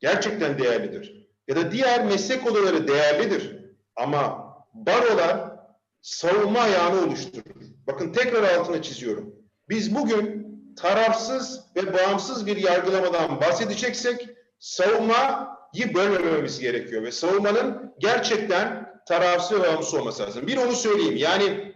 Gerçekten 0.00 0.58
değerlidir. 0.58 1.25
Ya 1.48 1.56
da 1.56 1.72
diğer 1.72 2.04
meslek 2.04 2.50
odaları 2.50 2.88
değerlidir. 2.88 3.56
Ama 3.96 4.46
barolar 4.74 5.56
savunma 6.02 6.60
ayağını 6.60 7.00
oluşturur. 7.06 7.44
Bakın 7.86 8.12
tekrar 8.12 8.54
altını 8.54 8.82
çiziyorum. 8.82 9.34
Biz 9.68 9.94
bugün 9.94 10.46
tarafsız 10.76 11.60
ve 11.76 11.94
bağımsız 11.94 12.46
bir 12.46 12.56
yargılamadan 12.56 13.40
bahsedeceksek 13.40 14.28
savunmayı 14.58 15.94
bölmememiz 15.94 16.60
gerekiyor 16.60 17.02
ve 17.02 17.12
savunmanın 17.12 17.94
gerçekten 17.98 18.86
tarafsız 19.08 19.60
ve 19.60 19.62
bağımsız 19.62 19.94
olması 19.94 20.22
lazım. 20.22 20.46
Bir 20.46 20.56
onu 20.56 20.72
söyleyeyim. 20.72 21.16
Yani 21.16 21.74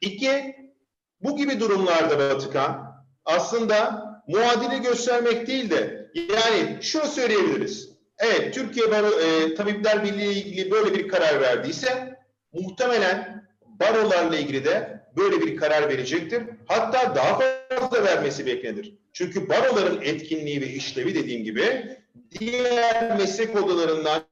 iki 0.00 0.56
bu 1.20 1.36
gibi 1.36 1.60
durumlarda 1.60 2.18
Vatikan 2.18 2.94
aslında 3.24 4.04
muadili 4.28 4.82
göstermek 4.82 5.46
değil 5.46 5.70
de 5.70 6.10
yani 6.14 6.78
şunu 6.82 7.06
söyleyebiliriz. 7.06 7.93
Evet 8.18 8.54
Türkiye 8.54 8.90
Baro, 8.90 9.20
e, 9.20 9.54
Tabipler 9.54 10.04
Birliği 10.04 10.32
ile 10.32 10.32
ilgili 10.32 10.70
böyle 10.70 10.94
bir 10.94 11.08
karar 11.08 11.40
verdiyse 11.40 12.18
muhtemelen 12.52 13.44
barolarla 13.80 14.36
ilgili 14.36 14.64
de 14.64 15.04
böyle 15.16 15.40
bir 15.40 15.56
karar 15.56 15.88
verecektir. 15.88 16.42
Hatta 16.66 17.14
daha 17.14 17.38
fazla 17.78 18.04
vermesi 18.04 18.46
beklenir. 18.46 18.94
Çünkü 19.12 19.48
baroların 19.48 20.00
etkinliği 20.02 20.60
ve 20.60 20.66
işlevi 20.66 21.14
dediğim 21.14 21.44
gibi 21.44 21.96
diğer 22.40 23.16
meslek 23.16 23.56
odalarından 23.56 24.22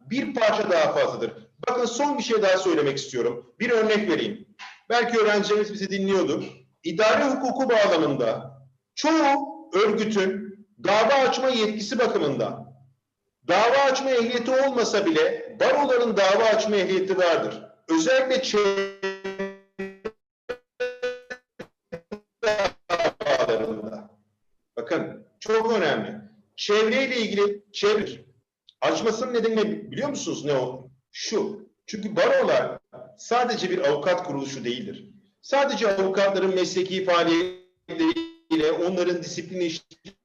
bir 0.00 0.34
parça 0.34 0.70
daha 0.70 0.92
fazladır. 0.92 1.32
Bakın 1.68 1.84
son 1.84 2.18
bir 2.18 2.22
şey 2.22 2.42
daha 2.42 2.58
söylemek 2.58 2.98
istiyorum. 2.98 3.54
Bir 3.60 3.70
örnek 3.70 4.10
vereyim. 4.10 4.46
Belki 4.90 5.18
öğrencilerimiz 5.18 5.72
bizi 5.72 5.90
dinliyordur. 5.90 6.44
İdare 6.84 7.24
hukuku 7.24 7.70
bağlamında 7.70 8.60
çoğu 8.94 9.70
örgütün 9.74 10.45
dava 10.84 11.14
açma 11.14 11.48
yetkisi 11.48 11.98
bakımından 11.98 12.76
dava 13.48 13.76
açma 13.90 14.10
ehliyeti 14.10 14.50
olmasa 14.50 15.06
bile 15.06 15.56
baroların 15.60 16.16
dava 16.16 16.44
açma 16.44 16.76
ehliyeti 16.76 17.18
vardır. 17.18 17.62
Özellikle 17.88 18.42
davalarında. 23.26 24.10
Bakın 24.76 25.26
çok 25.40 25.72
önemli. 25.72 26.20
Çevreyle 26.56 27.16
ilgili 27.16 27.64
çevre 27.72 28.24
açmasının 28.80 29.34
nedeni 29.34 29.56
ne 29.56 29.90
biliyor 29.90 30.08
musunuz 30.08 30.44
ne 30.44 30.52
o? 30.52 30.90
Şu. 31.12 31.66
Çünkü 31.86 32.16
barolar 32.16 32.78
sadece 33.18 33.70
bir 33.70 33.88
avukat 33.88 34.24
kuruluşu 34.24 34.64
değildir. 34.64 35.10
Sadece 35.42 35.88
avukatların 35.88 36.54
mesleki 36.54 37.04
faaliyetleriyle, 37.04 38.72
onların 38.72 39.22
disiplin 39.22 39.60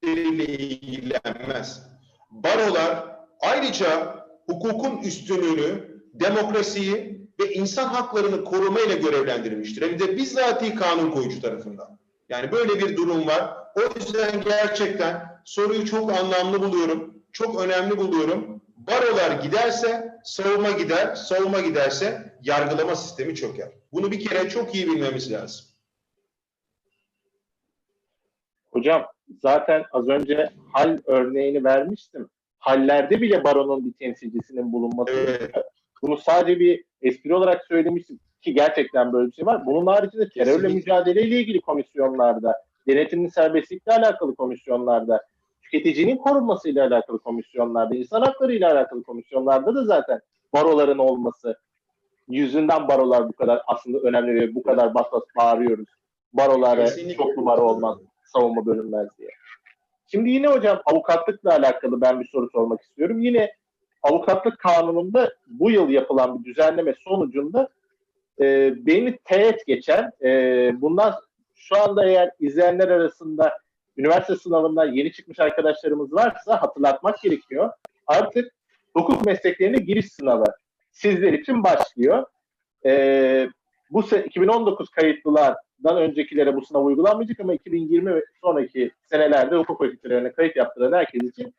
işleriyle 0.01 0.45
ilgilenmez. 0.45 1.83
Barolar 2.31 3.05
ayrıca 3.39 4.15
hukukun 4.45 4.97
üstünlüğünü, 4.97 6.01
demokrasiyi 6.13 7.27
ve 7.39 7.53
insan 7.53 7.87
haklarını 7.87 8.43
korumayla 8.43 8.95
görevlendirilmiştir. 8.95 9.81
Hem 9.81 9.99
de 9.99 10.17
bizzati 10.17 10.75
kanun 10.75 11.11
koyucu 11.11 11.41
tarafından. 11.41 11.99
Yani 12.29 12.51
böyle 12.51 12.79
bir 12.79 12.97
durum 12.97 13.27
var. 13.27 13.53
O 13.75 13.99
yüzden 13.99 14.41
gerçekten 14.41 15.41
soruyu 15.45 15.85
çok 15.85 16.11
anlamlı 16.11 16.61
buluyorum. 16.61 17.23
Çok 17.31 17.61
önemli 17.61 17.97
buluyorum. 17.97 18.61
Barolar 18.77 19.31
giderse 19.31 20.19
savunma 20.23 20.71
gider, 20.71 21.15
savunma 21.15 21.61
giderse 21.61 22.35
yargılama 22.41 22.95
sistemi 22.95 23.35
çöker. 23.35 23.71
Bunu 23.93 24.11
bir 24.11 24.27
kere 24.27 24.49
çok 24.49 24.75
iyi 24.75 24.87
bilmemiz 24.87 25.31
lazım. 25.31 25.65
Hocam 28.71 29.05
zaten 29.39 29.83
az 29.91 30.07
önce 30.09 30.49
hal 30.71 30.97
örneğini 31.05 31.63
vermiştim. 31.63 32.29
Hallerde 32.59 33.21
bile 33.21 33.43
baronun 33.43 33.85
bir 33.85 33.93
temsilcisinin 33.93 34.73
bulunması. 34.73 35.13
Evet. 35.13 35.51
Bunu 36.01 36.17
sadece 36.17 36.59
bir 36.59 36.83
espri 37.01 37.35
olarak 37.35 37.65
söylemiştim 37.65 38.19
ki 38.41 38.53
gerçekten 38.53 39.13
böyle 39.13 39.27
bir 39.27 39.33
şey 39.33 39.45
var. 39.45 39.65
Bunun 39.65 39.85
haricinde 39.87 40.29
terörle 40.29 40.51
Kesinlikle. 40.51 40.75
mücadeleyle 40.75 41.39
ilgili 41.39 41.61
komisyonlarda, 41.61 42.55
denetimin 42.87 43.27
serbestlikle 43.27 43.91
alakalı 43.91 44.35
komisyonlarda, 44.35 45.21
tüketicinin 45.61 46.17
korunmasıyla 46.17 46.87
alakalı 46.87 47.19
komisyonlarda, 47.19 47.95
insan 47.95 48.21
hakları 48.21 48.53
ile 48.53 48.67
alakalı 48.67 49.03
komisyonlarda 49.03 49.75
da 49.75 49.85
zaten 49.85 50.21
baroların 50.53 50.97
olması 50.97 51.55
yüzünden 52.27 52.87
barolar 52.87 53.27
bu 53.27 53.33
kadar 53.33 53.61
aslında 53.67 53.99
önemli 53.99 54.41
ve 54.41 54.55
bu 54.55 54.63
kadar 54.63 54.93
bas 54.93 55.05
bas 55.11 55.23
bağırıyoruz. 55.37 55.87
Barolara 56.33 56.85
Kesinlikle. 56.85 57.15
çoklu 57.15 57.45
baro 57.45 57.61
olmaz, 57.61 57.97
savunma 58.33 58.65
bölünmez 58.65 59.07
diye. 59.17 59.29
Şimdi 60.07 60.29
yine 60.29 60.47
hocam 60.47 60.81
avukatlıkla 60.85 61.51
alakalı 61.51 62.01
ben 62.01 62.19
bir 62.19 62.27
soru 62.27 62.49
sormak 62.49 62.81
istiyorum. 62.81 63.19
Yine 63.19 63.53
avukatlık 64.03 64.59
kanununda 64.59 65.33
bu 65.47 65.71
yıl 65.71 65.89
yapılan 65.89 66.39
bir 66.39 66.49
düzenleme 66.49 66.93
sonucunda 66.99 67.69
e, 68.41 68.73
beni 68.85 69.17
teğet 69.17 69.67
geçen 69.67 70.11
e, 70.23 70.71
bundan 70.81 71.13
şu 71.55 71.77
anda 71.81 72.05
eğer 72.05 72.31
izleyenler 72.39 72.87
arasında 72.87 73.57
üniversite 73.97 74.35
sınavından 74.35 74.93
yeni 74.93 75.11
çıkmış 75.11 75.39
arkadaşlarımız 75.39 76.13
varsa 76.13 76.61
hatırlatmak 76.61 77.21
gerekiyor. 77.21 77.69
Artık 78.07 78.53
hukuk 78.93 79.25
mesleklerine 79.25 79.77
giriş 79.77 80.11
sınavı 80.11 80.45
sizler 80.91 81.33
için 81.33 81.63
başlıyor. 81.63 82.25
Ee, 82.85 83.49
bu 83.91 84.01
se- 84.01 84.25
2019 84.25 84.89
kayıtlılardan 85.81 86.09
öncekilere 86.09 86.55
bu 86.55 86.61
sınav 86.61 86.85
uygulanmayacak 86.85 87.39
ama 87.39 87.53
2020 87.53 88.15
ve 88.15 88.25
sonraki 88.41 88.91
senelerde 89.09 89.55
hukuk 89.55 89.77
fakültelerine 89.77 90.31
kayıt 90.31 90.55
yaptıran 90.55 90.93
herkes 90.93 91.23
için 91.23 91.53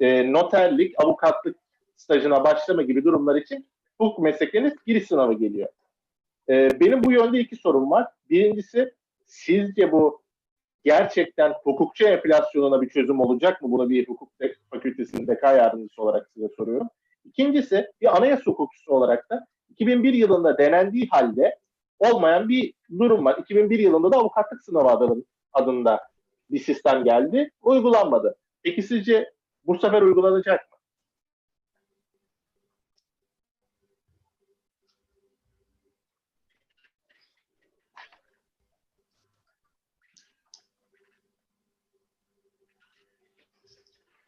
e, 0.00 0.32
noterlik, 0.32 0.94
avukatlık 1.00 1.56
stajına 1.96 2.44
başlama 2.44 2.82
gibi 2.82 3.04
durumlar 3.04 3.36
için 3.36 3.66
hukuk 3.98 4.18
mesleklerine 4.18 4.74
giriş 4.86 5.06
sınavı 5.06 5.34
geliyor. 5.34 5.68
Ee, 6.48 6.80
benim 6.80 7.04
bu 7.04 7.12
yönde 7.12 7.38
iki 7.38 7.56
sorum 7.56 7.90
var. 7.90 8.06
Birincisi 8.30 8.92
sizce 9.26 9.92
bu 9.92 10.22
gerçekten 10.84 11.52
hukukçu 11.64 12.04
enflasyonuna 12.04 12.82
bir 12.82 12.88
çözüm 12.88 13.20
olacak 13.20 13.62
mı? 13.62 13.70
Bunu 13.70 13.90
bir 13.90 14.08
hukuk 14.08 14.38
te- 14.38 14.54
fakültesinin 14.70 15.26
deka 15.26 15.52
yardımcısı 15.52 16.02
olarak 16.02 16.30
size 16.34 16.48
soruyorum. 16.56 16.88
İkincisi 17.24 17.86
bir 18.00 18.16
anayasa 18.16 18.42
hukukçusu 18.44 18.92
olarak 18.92 19.30
da 19.30 19.46
2001 19.70 20.14
yılında 20.14 20.58
denendiği 20.58 21.08
halde 21.10 21.61
olmayan 22.10 22.48
bir 22.48 22.74
durum 22.98 23.24
var. 23.24 23.38
2001 23.38 23.78
yılında 23.78 24.12
da 24.12 24.16
avukatlık 24.16 24.62
sınavı 24.62 24.88
adının, 24.88 25.26
adında 25.52 26.00
bir 26.50 26.58
sistem 26.58 27.04
geldi. 27.04 27.50
Uygulanmadı. 27.62 28.36
Peki 28.62 28.82
sizce 28.82 29.32
bu 29.66 29.78
sefer 29.78 30.02
uygulanacak 30.02 30.70
mı? 30.72 30.78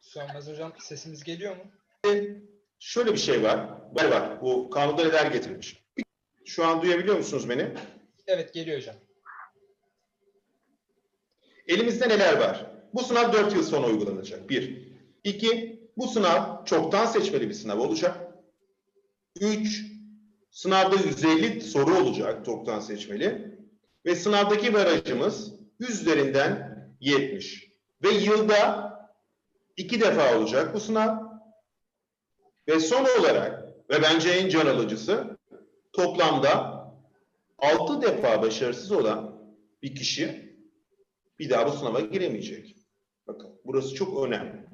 Sönmez 0.01 0.49
hocam 0.49 0.73
sesimiz 0.77 1.23
geliyor 1.23 1.55
mu? 1.55 1.63
Şöyle 2.79 3.13
bir 3.13 3.17
şey 3.17 3.43
var. 3.43 3.69
Var 3.91 4.11
var. 4.11 4.41
Bu 4.41 4.69
kanunda 4.69 5.03
neler 5.03 5.31
getirmiş. 5.31 5.84
Şu 6.45 6.65
an 6.65 6.81
duyabiliyor 6.81 7.17
musunuz 7.17 7.49
beni? 7.49 7.71
Evet 8.27 8.53
geliyor 8.53 8.77
hocam. 8.77 8.95
Elimizde 11.67 12.09
neler 12.09 12.37
var? 12.37 12.71
Bu 12.93 13.03
sınav 13.03 13.33
4 13.33 13.53
yıl 13.53 13.63
sonra 13.63 13.87
uygulanacak. 13.87 14.49
Bir. 14.49 14.87
İki, 15.23 15.81
bu 15.97 16.07
sınav 16.07 16.65
çoktan 16.65 17.05
seçmeli 17.05 17.49
bir 17.49 17.53
sınav 17.53 17.79
olacak. 17.79 18.17
Üç, 19.41 19.85
sınavda 20.51 20.95
150 20.95 21.61
soru 21.61 21.95
olacak 21.95 22.45
çoktan 22.45 22.79
seçmeli. 22.79 23.59
Ve 24.05 24.15
sınavdaki 24.15 24.73
barajımız 24.73 25.53
100 25.79 26.01
üzerinden 26.01 26.75
70. 26.99 27.71
Ve 28.03 28.09
yılda 28.09 28.91
iki 29.77 30.01
defa 30.01 30.37
olacak 30.37 30.73
bu 30.73 30.79
sınav. 30.79 31.17
Ve 32.67 32.79
son 32.79 33.05
olarak 33.19 33.63
ve 33.89 34.01
bence 34.01 34.29
en 34.29 34.49
can 34.49 34.65
alıcısı 34.65 35.37
toplamda 35.95 36.75
6 37.57 38.01
defa 38.01 38.41
başarısız 38.41 38.91
olan 38.91 39.41
bir 39.81 39.95
kişi 39.95 40.55
bir 41.39 41.49
daha 41.49 41.67
bu 41.67 41.71
sınava 41.71 41.99
giremeyecek. 41.99 42.75
Bakın 43.27 43.61
burası 43.65 43.95
çok 43.95 44.23
önemli. 44.23 44.65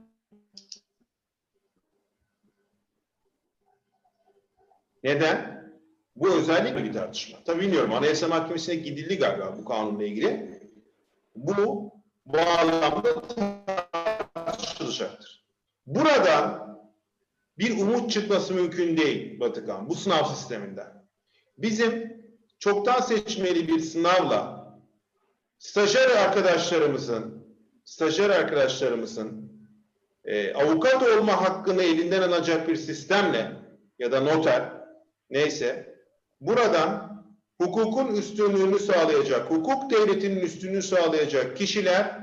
Neden? 5.03 5.61
Bu 6.15 6.33
özellikle 6.33 6.83
bir 6.83 6.93
tartışma. 6.93 7.37
Tabii 7.45 7.61
bilmiyorum. 7.61 7.93
Anayasa 7.93 8.27
Mahkemesi'ne 8.27 8.75
gidildi 8.75 9.17
galiba 9.17 9.57
bu 9.57 9.65
kanunla 9.65 10.03
ilgili. 10.03 10.61
Bu 11.35 11.91
bağlamda 12.25 13.21
tartışılacaktır. 14.33 15.45
Buradan 15.85 16.77
bir 17.57 17.79
umut 17.79 18.11
çıkması 18.11 18.53
mümkün 18.53 18.97
değil 18.97 19.39
Batıkan 19.39 19.89
bu 19.89 19.95
sınav 19.95 20.23
sisteminden. 20.23 21.00
Bizim 21.61 22.21
çoktan 22.59 23.01
seçmeli 23.01 23.67
bir 23.67 23.79
sınavla 23.79 24.67
stajyer 25.59 26.09
arkadaşlarımızın 26.09 27.45
stajyer 27.85 28.29
arkadaşlarımızın 28.29 29.51
e, 30.25 30.53
avukat 30.53 31.03
olma 31.03 31.41
hakkını 31.41 31.83
elinden 31.83 32.21
alacak 32.21 32.67
bir 32.67 32.75
sistemle 32.75 33.51
ya 33.99 34.11
da 34.11 34.21
noter 34.21 34.63
neyse 35.29 35.95
buradan 36.41 37.11
hukukun 37.61 38.15
üstünlüğünü 38.15 38.79
sağlayacak, 38.79 39.51
hukuk 39.51 39.91
devletinin 39.91 40.41
üstünlüğünü 40.41 40.81
sağlayacak 40.81 41.57
kişiler 41.57 42.19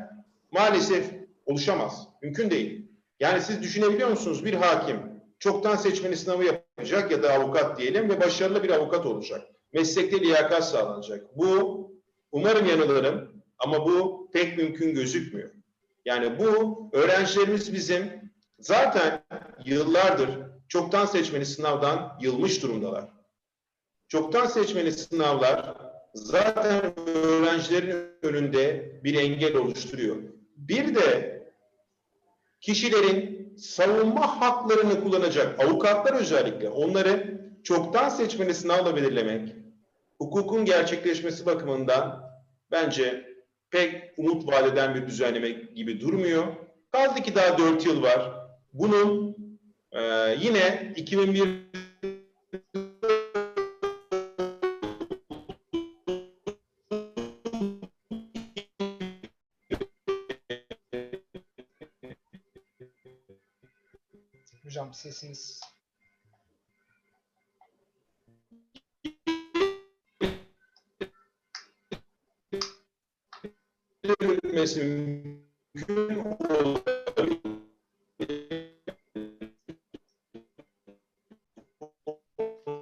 maalesef 0.50 1.04
oluşamaz. 1.46 2.08
Mümkün 2.22 2.50
değil. 2.50 2.88
Yani 3.20 3.42
siz 3.42 3.62
düşünebiliyor 3.62 4.08
musunuz 4.08 4.44
bir 4.44 4.54
hakim 4.54 4.96
çoktan 5.38 5.76
seçmeli 5.76 6.16
sınavı 6.16 6.44
yapacak 6.78 7.10
ya 7.10 7.22
da 7.22 7.32
avukat 7.32 7.78
diyelim 7.78 8.10
ve 8.10 8.20
başarılı 8.20 8.62
bir 8.62 8.70
avukat 8.70 9.06
olacak. 9.06 9.46
Meslekte 9.72 10.20
liyakat 10.20 10.68
sağlanacak. 10.68 11.36
Bu 11.36 11.92
umarım 12.32 12.66
yanılırım 12.66 13.42
ama 13.58 13.86
bu 13.86 14.28
pek 14.32 14.58
mümkün 14.58 14.94
gözükmüyor. 14.94 15.50
Yani 16.04 16.38
bu 16.38 16.78
öğrencilerimiz 16.92 17.72
bizim 17.72 18.32
zaten 18.58 19.22
yıllardır 19.64 20.30
çoktan 20.68 21.06
seçmeli 21.06 21.46
sınavdan 21.46 22.18
yılmış 22.20 22.62
durumdalar. 22.62 23.04
Çoktan 24.08 24.46
seçmeli 24.46 24.92
sınavlar 24.92 25.74
zaten 26.14 27.08
öğrencilerin 27.08 28.08
önünde 28.22 28.92
bir 29.04 29.14
engel 29.14 29.56
oluşturuyor. 29.56 30.16
Bir 30.56 30.94
de 30.94 31.38
kişilerin 32.60 33.47
savunma 33.58 34.40
haklarını 34.40 35.04
kullanacak 35.04 35.60
avukatlar 35.60 36.12
özellikle 36.14 36.68
onları 36.68 37.40
çoktan 37.64 38.08
seçmeli 38.08 38.54
sınavla 38.54 38.96
belirlemek 38.96 39.54
hukukun 40.18 40.64
gerçekleşmesi 40.64 41.46
bakımından 41.46 42.30
bence 42.70 43.28
pek 43.70 44.12
umut 44.16 44.46
vaat 44.46 44.72
eden 44.72 44.94
bir 44.94 45.06
düzenleme 45.06 45.48
gibi 45.50 46.00
durmuyor. 46.00 46.44
Kaldı 46.92 47.22
ki 47.22 47.34
daha 47.34 47.58
4 47.58 47.86
yıl 47.86 48.02
var. 48.02 48.32
Bunun 48.72 49.36
e, 49.92 50.02
yine 50.40 50.92
2001 50.96 51.68
Hocam 65.18 65.34
sesiniz 65.34 65.60
yürütmesi 74.22 74.84
mümkün 75.74 76.24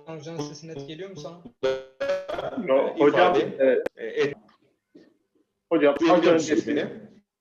hocanın 0.07 0.39
sesi 0.39 0.69
net 0.69 0.89
geliyor 0.89 1.11
mu 1.11 1.17
sana? 1.17 1.43
No, 2.65 2.99
hocam, 2.99 3.37
e, 3.37 3.83
et. 3.97 4.37
hocam 5.71 5.95
az 6.11 6.27
önce, 6.27 6.67
beni? 6.67 6.89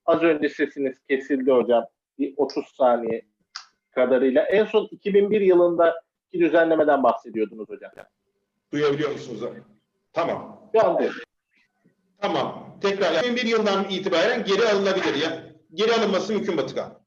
az 0.05 0.23
önce 0.23 0.49
sesiniz 0.49 0.97
kesildi 1.09 1.51
hocam. 1.51 1.85
Bir 2.19 2.33
30 2.37 2.67
saniye 2.67 3.34
kadarıyla. 3.95 4.43
En 4.43 4.65
son 4.65 4.87
2001 4.91 5.41
yılındaki 5.41 6.39
düzenlemeden 6.39 7.03
bahsediyordunuz 7.03 7.69
hocam. 7.69 7.91
Duyabiliyor 8.71 9.11
musunuz? 9.11 9.41
Tamam. 10.13 10.69
Değil. 10.99 11.11
Tamam. 12.21 12.77
Tekrar 12.81 13.13
2001 13.13 13.45
yılından 13.45 13.85
itibaren 13.89 14.43
geri 14.43 14.67
alınabilir 14.67 15.15
ya. 15.15 15.43
Geri 15.73 15.93
alınması 15.93 16.33
mümkün 16.33 16.57
Batıkan. 16.57 16.99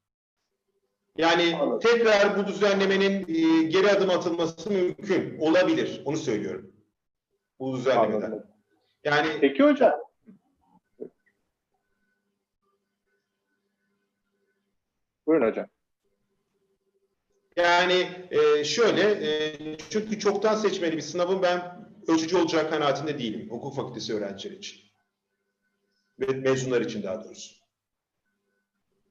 Yani 1.17 1.55
Anladım. 1.55 1.79
tekrar 1.79 2.37
bu 2.37 2.47
düzenlemenin 2.47 3.21
e, 3.27 3.63
geri 3.63 3.89
adım 3.89 4.09
atılması 4.09 4.71
mümkün. 4.71 5.39
Olabilir. 5.39 6.01
Onu 6.05 6.17
söylüyorum. 6.17 6.71
Bu 7.59 7.77
düzenlemeden. 7.77 8.21
Anladım. 8.21 8.47
Yani 9.03 9.27
Peki 9.41 9.63
hocam. 9.63 9.93
Buyurun 15.27 15.47
hocam. 15.47 15.65
Yani 17.63 18.07
e, 18.31 18.63
şöyle, 18.63 19.01
e, 19.01 19.57
çünkü 19.89 20.19
çoktan 20.19 20.55
seçmeli 20.55 20.97
bir 20.97 21.01
sınavın 21.01 21.41
ben 21.41 21.61
ölçücü 22.07 22.37
olacak 22.37 22.69
kanaatinde 22.69 23.19
değilim. 23.19 23.49
Hukuk 23.49 23.75
fakültesi 23.75 24.13
öğrencileri 24.13 24.57
için. 24.57 24.79
Ve 26.19 26.25
mezunlar 26.25 26.81
için 26.81 27.03
daha 27.03 27.23
doğrusu. 27.23 27.55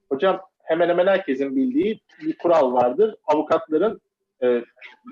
Hocam 0.09 0.41
hemen 0.63 0.89
hemen 0.89 1.07
herkesin 1.07 1.55
bildiği 1.55 1.99
bir 2.21 2.37
kural 2.37 2.73
vardır. 2.73 3.15
Avukatların 3.27 4.01
e, 4.43 4.63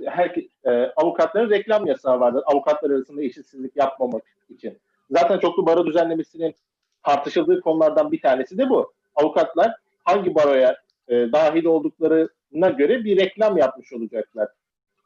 her, 0.06 0.36
e, 0.66 0.94
avukatların 0.96 1.50
reklam 1.50 1.86
yasağı 1.86 2.20
vardır. 2.20 2.44
Avukatlar 2.46 2.90
arasında 2.90 3.24
eşitsizlik 3.24 3.76
yapmamak 3.76 4.24
için. 4.50 4.80
Zaten 5.12 5.40
çoklu 5.40 5.66
baro 5.66 5.86
düzenlemesinin 5.86 6.56
tartışıldığı 7.04 7.62
konulardan 7.62 8.12
bir 8.12 8.22
tanesi 8.22 8.58
de 8.58 8.70
bu. 8.70 8.94
Avukatlar 9.16 9.76
hangi 10.04 10.36
baroya 10.36 10.87
e, 11.08 11.32
dahil 11.32 11.66
olduklarına 11.66 12.70
göre 12.70 13.04
bir 13.04 13.18
reklam 13.18 13.58
yapmış 13.58 13.94
olacaklar. 13.94 14.48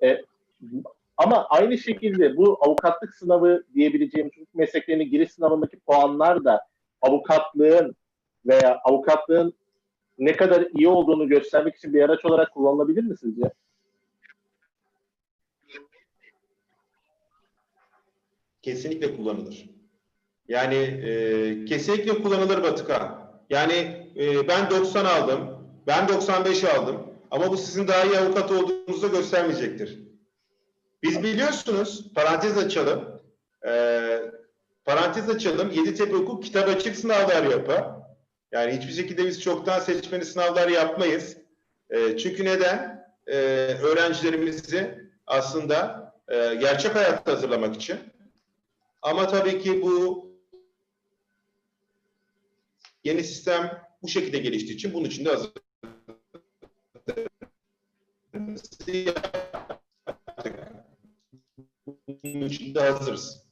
E, 0.04 0.22
ama 1.18 1.46
aynı 1.50 1.78
şekilde 1.78 2.38
bu 2.38 2.58
avukatlık 2.62 3.16
sınavı 3.16 3.64
diyebileceğimiz 3.76 4.34
hukuk 4.34 4.56
mesleklerinin 4.56 5.12
giriş 5.12 5.32
sınavındaki 5.32 5.80
puanlar 5.80 6.46
da 6.46 6.62
avukatlığın 7.02 7.96
veya 8.46 8.80
avukatlığın 8.84 9.54
ne 10.18 10.36
kadar 10.36 10.68
iyi 10.74 10.88
olduğunu 10.88 11.28
göstermek 11.28 11.76
için 11.76 11.94
bir 11.94 12.02
araç 12.02 12.26
olarak 12.26 12.54
kullanılabilir 12.54 13.04
mi 13.04 13.18
sizce? 13.18 13.52
Kesinlikle 18.62 19.16
kullanılır. 19.16 19.70
Yani 20.48 20.76
e, 20.76 21.66
kesinlikle 21.66 22.22
kullanılır 22.22 22.64
Batıkan. 22.64 23.32
Yani 23.50 23.74
e, 24.16 24.48
ben 24.48 24.70
90 24.70 25.06
aldım, 25.06 25.51
ben 25.88 26.08
95 26.08 26.64
aldım 26.64 27.08
ama 27.32 27.52
bu 27.52 27.58
sizin 27.58 27.88
daha 27.88 28.04
iyi 28.04 28.18
avukat 28.18 28.52
olduğunuzu 28.52 29.12
göstermeyecektir. 29.12 30.00
Biz 31.04 31.24
biliyorsunuz, 31.24 32.14
parantez 32.16 32.58
açalım, 32.58 33.22
e, 33.68 33.72
parantez 34.86 35.30
açalım, 35.30 35.72
Yeditepe 35.72 36.14
Hukuk 36.14 36.44
kitap 36.44 36.70
açık 36.70 36.96
sınavlar 36.96 37.44
yapar. 37.44 37.86
Yani 38.52 38.78
hiçbir 38.78 38.94
şekilde 38.94 39.26
biz 39.26 39.42
çoktan 39.42 39.80
seçmeli 39.80 40.26
sınavlar 40.26 40.68
yapmayız. 40.68 41.38
E, 41.90 42.18
çünkü 42.18 42.46
neden? 42.46 43.06
E, 43.28 43.36
öğrencilerimizi 43.82 45.10
aslında 45.28 46.12
e, 46.28 46.56
gerçek 46.56 46.96
hayatta 46.96 47.32
hazırlamak 47.32 47.76
için. 47.76 47.98
Ama 49.02 49.28
tabii 49.28 49.62
ki 49.62 49.82
bu 49.82 50.26
yeni 53.04 53.24
sistem 53.24 53.84
bu 54.04 54.08
şekilde 54.08 54.38
geliştiği 54.38 54.76
için 54.76 54.94
bunun 54.94 55.06
için 55.06 55.26
de 55.26 55.30
hazır. 55.30 55.52
Bunun 62.24 62.46
için 62.46 62.76
de 62.76 62.80
hazırız. 62.80 63.44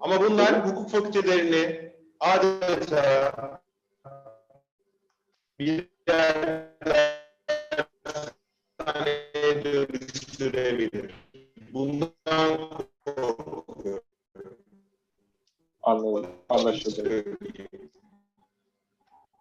Ama 0.00 0.20
bunlar 0.20 0.68
hukuk 0.68 0.90
fakültelerini 0.90 1.92
adeta 2.20 3.32
bir 5.58 5.88
hastaneye 8.88 9.64
dönüştürebilir. 9.64 11.14
Bundan 11.72 12.58
korkuyorum. 13.04 14.02
Anladım. 15.82 16.30
Anlaşıldı. 16.48 17.24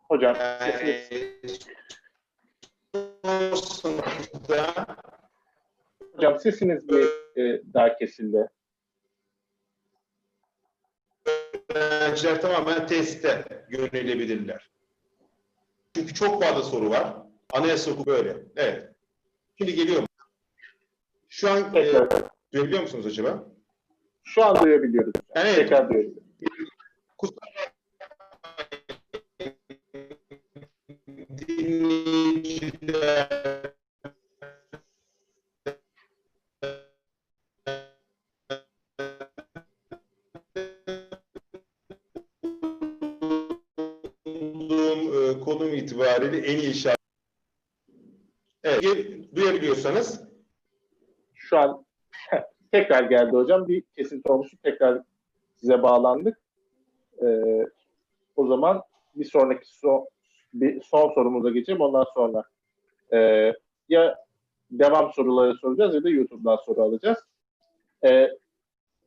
Hocam 0.10 0.36
Yani, 0.36 1.08
sınıfta 3.56 4.86
hocam 6.16 6.40
sesiniz 6.40 6.90
bir 6.90 7.06
e, 7.42 7.62
daha 7.74 7.98
kesildi. 7.98 8.50
öğrenciler 11.76 12.42
tamamen 12.42 12.88
teste 12.88 13.46
yönelebilirler. 13.70 14.70
Çünkü 15.96 16.14
çok 16.14 16.44
fazla 16.44 16.64
soru 16.64 16.90
var. 16.90 17.14
Anayasa 17.54 17.92
hukuku 17.92 18.10
böyle. 18.10 18.38
Evet. 18.56 18.90
Şimdi 19.58 19.76
geliyorum. 19.76 20.06
Şu 21.30 21.50
an 21.50 21.76
e, 21.76 21.94
duyabiliyor 22.54 22.82
musunuz 22.82 23.06
acaba? 23.06 23.44
Şu 24.24 24.46
an 24.46 24.64
duyabiliyoruz. 24.64 25.14
Yani 25.36 25.50
evet, 25.50 25.56
Tekrar 25.56 25.90
duyabiliyoruz. 25.90 26.24
kusura 27.18 27.40
konum 45.46 45.74
itibariyle 45.74 46.38
en 46.38 46.60
iyi 46.60 46.74
şart. 46.74 46.98
Evet, 48.64 48.86
duyabiliyorsanız 49.36 50.22
Şu 51.34 51.58
an 51.58 51.86
tekrar 52.72 53.04
geldi 53.04 53.32
hocam. 53.32 53.68
Bir 53.68 53.84
kesinti 53.98 54.32
olmuştu. 54.32 54.58
Tekrar 54.64 55.02
size 55.56 55.84
bağlandık. 55.84 56.38
Ee, 57.22 57.68
o 58.36 58.48
zaman 58.48 58.82
bir 59.16 59.26
sonraki 59.26 59.78
son, 59.78 60.08
bir 60.54 60.82
son 60.82 61.14
sorumuza 61.14 61.50
geçelim. 61.50 61.82
Ondan 61.82 62.06
sonra 62.14 62.44
ee, 63.14 63.54
ya 63.90 64.16
devam 64.72 65.14
soruları 65.14 65.56
soracağız 65.56 65.96
ya 65.96 66.04
da 66.04 66.10
YouTube'dan 66.10 66.56
soru 66.56 66.82
alacağız. 66.82 67.18
Ee, 68.06 68.30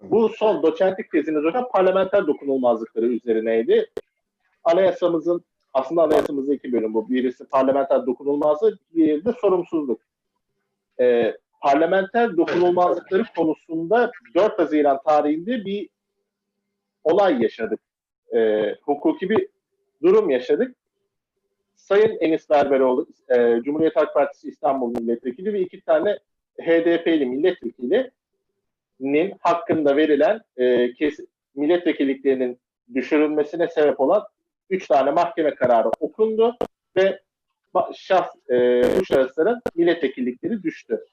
bu 0.03 0.29
son 0.29 0.63
doçentlik 0.63 1.11
teziniz 1.11 1.45
hocam 1.45 1.69
parlamenter 1.73 2.27
dokunulmazlıkları 2.27 3.07
üzerineydi. 3.07 3.91
Anayasamızın 4.65 5.45
aslında 5.73 6.03
anayasamızda 6.03 6.55
iki 6.55 6.73
bölüm 6.73 6.95
bu. 6.95 7.09
Birisi 7.09 7.45
parlamenter 7.45 8.07
dokunulmazlık, 8.07 8.79
diğeri 8.95 9.25
de 9.25 9.33
sorumsuzluk. 9.33 10.01
Ee, 11.01 11.37
parlamenter 11.61 12.37
dokunulmazlıkları 12.37 13.25
konusunda 13.37 14.13
4 14.35 14.59
Haziran 14.59 14.99
tarihinde 15.07 15.65
bir 15.65 15.89
olay 17.05 17.43
yaşadık. 17.43 17.81
Ee, 18.35 18.77
hukuki 18.83 19.31
bir 19.31 19.49
durum 20.03 20.31
yaşadık. 20.31 20.77
Sayın 21.77 22.19
Enis 22.21 22.51
Berberoğlu, 22.51 23.07
e, 23.29 23.61
Cumhuriyet 23.65 23.97
Halk 23.97 24.15
Partisi 24.15 24.49
İstanbul 24.49 25.01
Milletvekili 25.01 25.53
ve 25.53 25.61
iki 25.61 25.81
tane 25.81 26.19
HDP'li 26.61 27.27
milletvekilinin 27.27 29.35
hakkında 29.41 29.97
verilen 29.97 30.41
e, 30.57 30.93
kes, 30.93 31.21
milletvekilliklerinin 31.55 32.59
düşürülmesine 32.95 33.69
sebep 33.69 34.01
olan 34.01 34.25
üç 34.71 34.87
tane 34.87 35.11
mahkeme 35.11 35.55
kararı 35.55 35.91
okundu 36.01 36.57
ve 36.97 37.21
şahs, 37.95 38.51
e, 38.51 38.83
bu 39.01 39.05
şahısların 39.05 39.63
milletvekillikleri 39.75 40.63
düştü. 40.63 41.05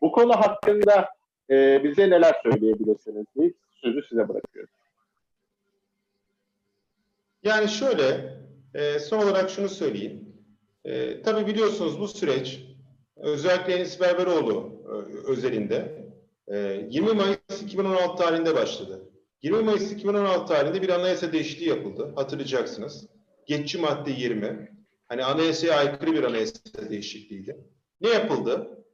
Bu 0.00 0.12
konu 0.12 0.32
hakkında 0.32 1.08
e, 1.50 1.84
bize 1.84 2.10
neler 2.10 2.34
söyleyebilirsiniz 2.42 3.26
diye 3.36 3.52
sözü 3.70 4.02
size 4.02 4.28
bırakıyorum. 4.28 4.72
Yani 7.42 7.68
şöyle, 7.68 8.34
e, 8.74 8.98
son 8.98 9.18
olarak 9.18 9.50
şunu 9.50 9.68
söyleyeyim. 9.68 10.30
E, 10.84 11.22
tabii 11.22 11.46
biliyorsunuz 11.46 12.00
bu 12.00 12.08
süreç 12.08 12.60
özellikle 13.16 13.74
Enis 13.74 14.00
Berberoğlu 14.00 14.82
e, 14.84 15.30
özelinde 15.30 16.06
e, 16.48 16.86
20 16.90 17.12
Mayıs 17.12 17.62
2016 17.62 18.22
tarihinde 18.22 18.54
başladı. 18.54 19.10
20 19.42 19.62
Mayıs 19.62 19.92
2016 19.92 20.46
tarihinde 20.46 20.82
bir 20.82 20.88
anayasa 20.88 21.32
değişikliği 21.32 21.68
yapıldı. 21.68 22.12
Hatırlayacaksınız. 22.16 23.06
Geçici 23.46 23.78
madde 23.78 24.10
20. 24.10 24.70
Hani 25.08 25.24
anayasaya 25.24 25.76
aykırı 25.76 26.12
bir 26.12 26.22
anayasa 26.22 26.90
değişikliğiydi. 26.90 27.56
Ne 28.00 28.08
yapıldı? 28.08 28.84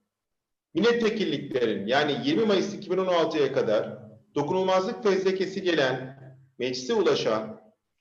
Milletvekilliklerin 0.75 1.87
yani 1.87 2.17
20 2.25 2.45
Mayıs 2.45 2.75
2016'ya 2.75 3.53
kadar 3.53 3.99
dokunulmazlık 4.35 5.03
fezlekesi 5.03 5.63
gelen, 5.63 6.19
meclise 6.59 6.95
ulaşan 6.95 7.61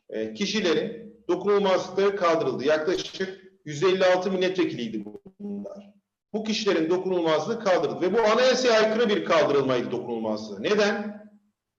e, 0.10 0.34
kişilerin 0.34 1.05
dokunulmazlıkları 1.28 2.16
kaldırıldı. 2.16 2.64
Yaklaşık 2.66 3.46
156 3.66 4.32
milletvekiliydi 4.32 5.06
bunlar. 5.40 5.94
Bu 6.34 6.44
kişilerin 6.44 6.90
dokunulmazlığı 6.90 7.64
kaldırıldı 7.64 8.02
ve 8.02 8.14
bu 8.14 8.22
anayasaya 8.22 8.74
aykırı 8.74 9.10
bir 9.10 9.26
kaldırılmaydı 9.26 9.92
dokunulmazlığı. 9.92 10.64
Neden? 10.64 11.26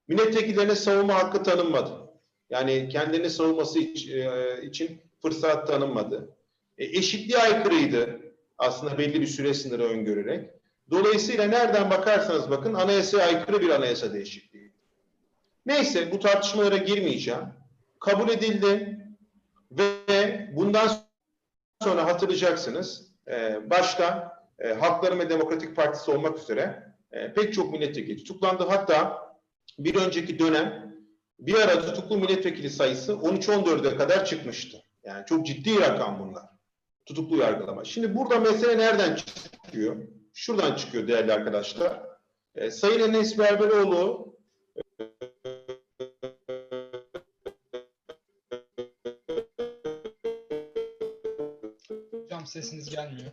Milletvekillerine 0.09 0.74
savunma 0.74 1.14
hakkı 1.14 1.42
tanınmadı. 1.42 1.90
Yani 2.51 2.88
kendilerini 2.88 3.30
savunması 3.30 3.78
e, 3.78 4.62
için 4.62 5.01
fırsat 5.22 5.66
tanınmadı. 5.66 6.36
E, 6.78 6.84
eşitliğe 6.84 7.38
aykırıydı 7.38 8.20
aslında 8.59 8.99
belli 8.99 9.20
bir 9.20 9.26
süre 9.26 9.55
sınırı 9.55 9.84
öngörerek. 9.84 10.51
Dolayısıyla 10.90 11.44
nereden 11.44 11.90
bakarsanız 11.90 12.51
bakın 12.51 12.74
anayasaya 12.74 13.26
aykırı 13.26 13.61
bir 13.61 13.70
anayasa 13.70 14.14
değişikliği. 14.14 14.72
Neyse 15.66 16.12
bu 16.12 16.18
tartışmalara 16.18 16.76
girmeyeceğim. 16.76 17.44
Kabul 18.01 18.28
edildi 18.28 18.99
ve 19.79 20.51
bundan 20.57 20.91
sonra 21.83 22.07
hatırlayacaksınız 22.07 23.12
e, 23.29 23.70
başta 23.70 24.33
e, 24.59 24.72
Halkların 24.72 25.18
ve 25.18 25.31
Demokratik 25.31 25.77
Partisi 25.77 26.11
olmak 26.11 26.39
üzere 26.39 26.95
e, 27.12 27.33
pek 27.33 27.55
çok 27.55 27.72
milletvekili 27.72 28.16
tutuklandı. 28.16 28.64
Hatta 28.68 29.27
bir 29.79 29.95
önceki 29.95 30.39
dönem 30.39 30.97
bir 31.39 31.55
ara 31.55 31.81
tutuklu 31.81 32.18
milletvekili 32.18 32.70
sayısı 32.70 33.12
13-14'e 33.12 33.97
kadar 33.97 34.24
çıkmıştı. 34.24 34.83
Yani 35.05 35.27
çok 35.27 35.47
ciddi 35.47 35.81
rakam 35.81 36.18
bunlar. 36.20 36.45
Tutuklu 37.07 37.37
yargılama. 37.37 37.85
Şimdi 37.85 38.14
burada 38.14 38.41
mesele 38.41 38.79
nereden 38.79 39.16
çıkıyor? 39.16 39.97
Şuradan 40.35 40.74
çıkıyor 40.74 41.09
değerli 41.09 41.33
arkadaşlar. 41.33 42.03
E, 42.55 42.70
Sayın 42.70 43.01
Enes 43.01 43.39
Berberoğlu 43.39 44.36
Sesiniz 52.57 52.90
gelmiyor. 52.90 53.30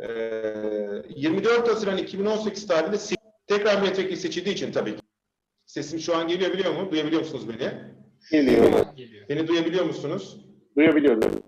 Ee, 0.00 1.02
24 1.16 1.68
Haziran 1.68 1.98
2018 1.98 2.66
tarihinde 2.66 2.96
tekrar 3.46 3.80
milletvekili 3.82 4.16
seçildiği 4.16 4.54
için 4.54 4.72
tabii 4.72 4.96
ki. 4.96 5.02
Sesim 5.66 6.00
şu 6.00 6.16
an 6.16 6.28
geliyor 6.28 6.52
biliyor 6.52 6.74
mu? 6.74 6.90
Duyabiliyor 6.90 7.22
musunuz 7.22 7.48
beni? 7.48 7.72
Geliyor. 8.30 8.86
Geliyor. 8.96 9.28
Beni 9.28 9.48
duyabiliyor 9.48 9.84
musunuz? 9.84 10.36
Duyabiliyorum. 10.76 11.42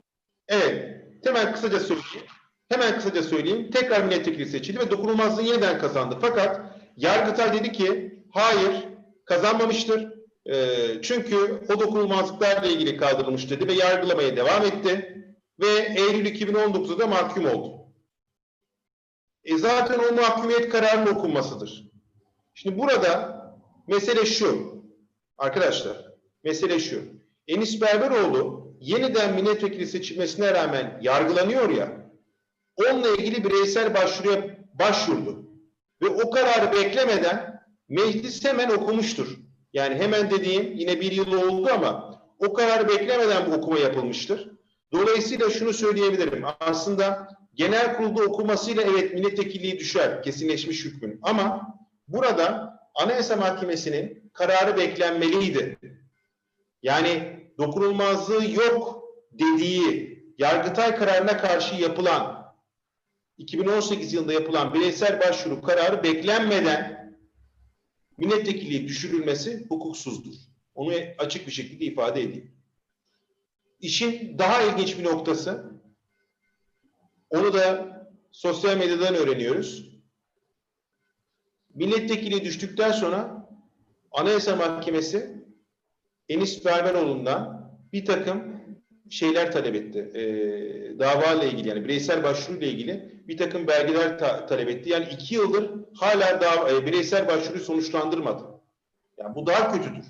Evet. 0.48 1.04
Hemen 1.24 1.52
kısaca 1.52 1.80
söyleyeyim. 1.80 2.26
Hemen 2.68 2.94
kısaca 2.94 3.22
söyleyeyim. 3.22 3.70
Tekrar 3.70 4.04
milletvekili 4.04 4.46
seçildi 4.46 4.78
ve 4.80 4.90
dokunulmazlığı 4.90 5.42
yeniden 5.42 5.78
kazandı. 5.78 6.18
Fakat 6.20 6.60
Yargıtay 6.96 7.52
dedi 7.52 7.72
ki 7.72 8.19
hayır 8.30 8.88
kazanmamıştır. 9.24 10.20
Ee, 10.46 11.02
çünkü 11.02 11.62
o 11.68 11.80
dokunulmazlıklarla 11.80 12.66
ilgili 12.66 12.96
kaldırılmış 12.96 13.50
dedi 13.50 13.68
ve 13.68 13.72
yargılamaya 13.72 14.36
devam 14.36 14.62
etti. 14.62 15.16
Ve 15.60 15.94
Eylül 15.96 16.26
2019'da 16.26 16.98
da 16.98 17.06
mahkum 17.06 17.46
oldu. 17.46 17.80
E 19.44 19.58
zaten 19.58 19.98
o 19.98 20.14
mahkumiyet 20.14 20.68
kararının 20.68 21.14
okunmasıdır. 21.14 21.90
Şimdi 22.54 22.78
burada 22.78 23.40
mesele 23.86 24.26
şu. 24.26 24.80
Arkadaşlar 25.38 25.96
mesele 26.44 26.80
şu. 26.80 27.02
Enis 27.48 27.80
Berberoğlu 27.80 28.74
yeniden 28.80 29.34
milletvekili 29.34 29.86
seçilmesine 29.86 30.54
rağmen 30.54 30.98
yargılanıyor 31.02 31.70
ya, 31.70 32.10
onunla 32.76 33.08
ilgili 33.08 33.44
bireysel 33.44 33.94
başvuruya 33.94 34.56
başvurdu. 34.74 35.50
Ve 36.02 36.08
o 36.08 36.30
kararı 36.30 36.72
beklemeden 36.72 37.49
meclis 37.91 38.45
hemen 38.45 38.70
okumuştur. 38.70 39.38
Yani 39.72 39.95
hemen 39.95 40.30
dediğim 40.30 40.72
yine 40.76 41.01
bir 41.01 41.12
yıl 41.12 41.32
oldu 41.32 41.70
ama 41.72 42.20
o 42.38 42.53
kararı 42.53 42.88
beklemeden 42.88 43.51
bu 43.51 43.55
okuma 43.55 43.78
yapılmıştır. 43.78 44.51
Dolayısıyla 44.93 45.51
şunu 45.51 45.72
söyleyebilirim. 45.72 46.45
Aslında 46.61 47.28
genel 47.55 47.97
kurulda 47.97 48.22
okumasıyla 48.22 48.82
evet 48.82 49.14
milletvekilliği 49.14 49.78
düşer 49.78 50.22
kesinleşmiş 50.22 50.84
hükmün. 50.84 51.20
Ama 51.22 51.74
burada 52.09 52.78
Anayasa 52.95 53.36
Mahkemesi'nin 53.36 54.30
kararı 54.32 54.76
beklenmeliydi. 54.76 55.78
Yani 56.82 57.41
dokunulmazlığı 57.59 58.51
yok 58.51 59.05
dediği 59.32 60.11
Yargıtay 60.41 60.97
kararına 60.97 61.36
karşı 61.36 61.74
yapılan 61.74 62.55
2018 63.38 64.12
yılında 64.12 64.32
yapılan 64.32 64.74
bireysel 64.74 65.20
başvuru 65.20 65.62
kararı 65.62 66.03
beklenmeden 66.03 66.99
milletvekilliği 68.20 68.88
düşürülmesi 68.88 69.66
hukuksuzdur. 69.68 70.34
Onu 70.74 70.94
açık 71.18 71.46
bir 71.46 71.52
şekilde 71.52 71.84
ifade 71.84 72.22
edeyim. 72.22 72.52
İşin 73.80 74.38
daha 74.38 74.62
ilginç 74.62 74.98
bir 74.98 75.04
noktası 75.04 75.80
onu 77.30 77.52
da 77.52 77.96
sosyal 78.32 78.76
medyadan 78.76 79.14
öğreniyoruz. 79.14 79.90
Milletvekili 81.74 82.44
düştükten 82.44 82.92
sonra 82.92 83.48
Anayasa 84.12 84.56
Mahkemesi 84.56 85.44
Enis 86.28 86.64
Berberoğlu'ndan 86.64 87.70
bir 87.92 88.04
takım 88.04 88.49
şeyler 89.11 89.52
talep 89.52 89.74
etti. 89.74 89.98
E, 90.14 90.22
dava 90.98 91.32
ile 91.32 91.50
ilgili 91.50 91.68
yani 91.68 91.84
bireysel 91.84 92.22
başvuru 92.22 92.58
ile 92.58 92.68
ilgili 92.68 93.20
bir 93.28 93.36
takım 93.36 93.66
belgeler 93.66 94.18
ta- 94.18 94.46
talep 94.46 94.68
etti. 94.68 94.90
Yani 94.90 95.08
iki 95.12 95.34
yıldır 95.34 95.70
hala 95.94 96.40
dava, 96.40 96.70
e, 96.70 96.86
bireysel 96.86 97.28
başvuruyu 97.28 97.64
sonuçlandırmadı. 97.64 98.42
Yani 99.18 99.34
bu 99.34 99.46
daha 99.46 99.72
kötüdür. 99.72 100.04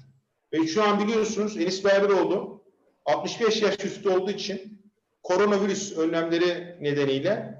Ve 0.52 0.66
şu 0.66 0.82
an 0.82 1.00
biliyorsunuz 1.00 1.56
Enis 1.56 1.84
Berberoğlu 1.84 2.62
65 3.06 3.62
yaş 3.62 3.84
üstü 3.84 4.08
olduğu 4.08 4.30
için 4.30 4.80
koronavirüs 5.22 5.96
önlemleri 5.98 6.76
nedeniyle 6.80 7.58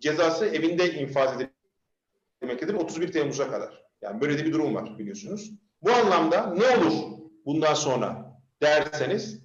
cezası 0.00 0.46
evinde 0.46 0.94
infaz 0.94 1.30
edilmektedir 2.42 2.74
31 2.74 3.12
Temmuz'a 3.12 3.50
kadar. 3.50 3.82
Yani 4.02 4.20
böyle 4.20 4.38
de 4.38 4.44
bir 4.44 4.52
durum 4.52 4.74
var 4.74 4.98
biliyorsunuz. 4.98 5.52
Bu 5.82 5.92
anlamda 5.92 6.46
ne 6.46 6.76
olur 6.76 7.18
bundan 7.46 7.74
sonra 7.74 8.38
derseniz 8.62 9.42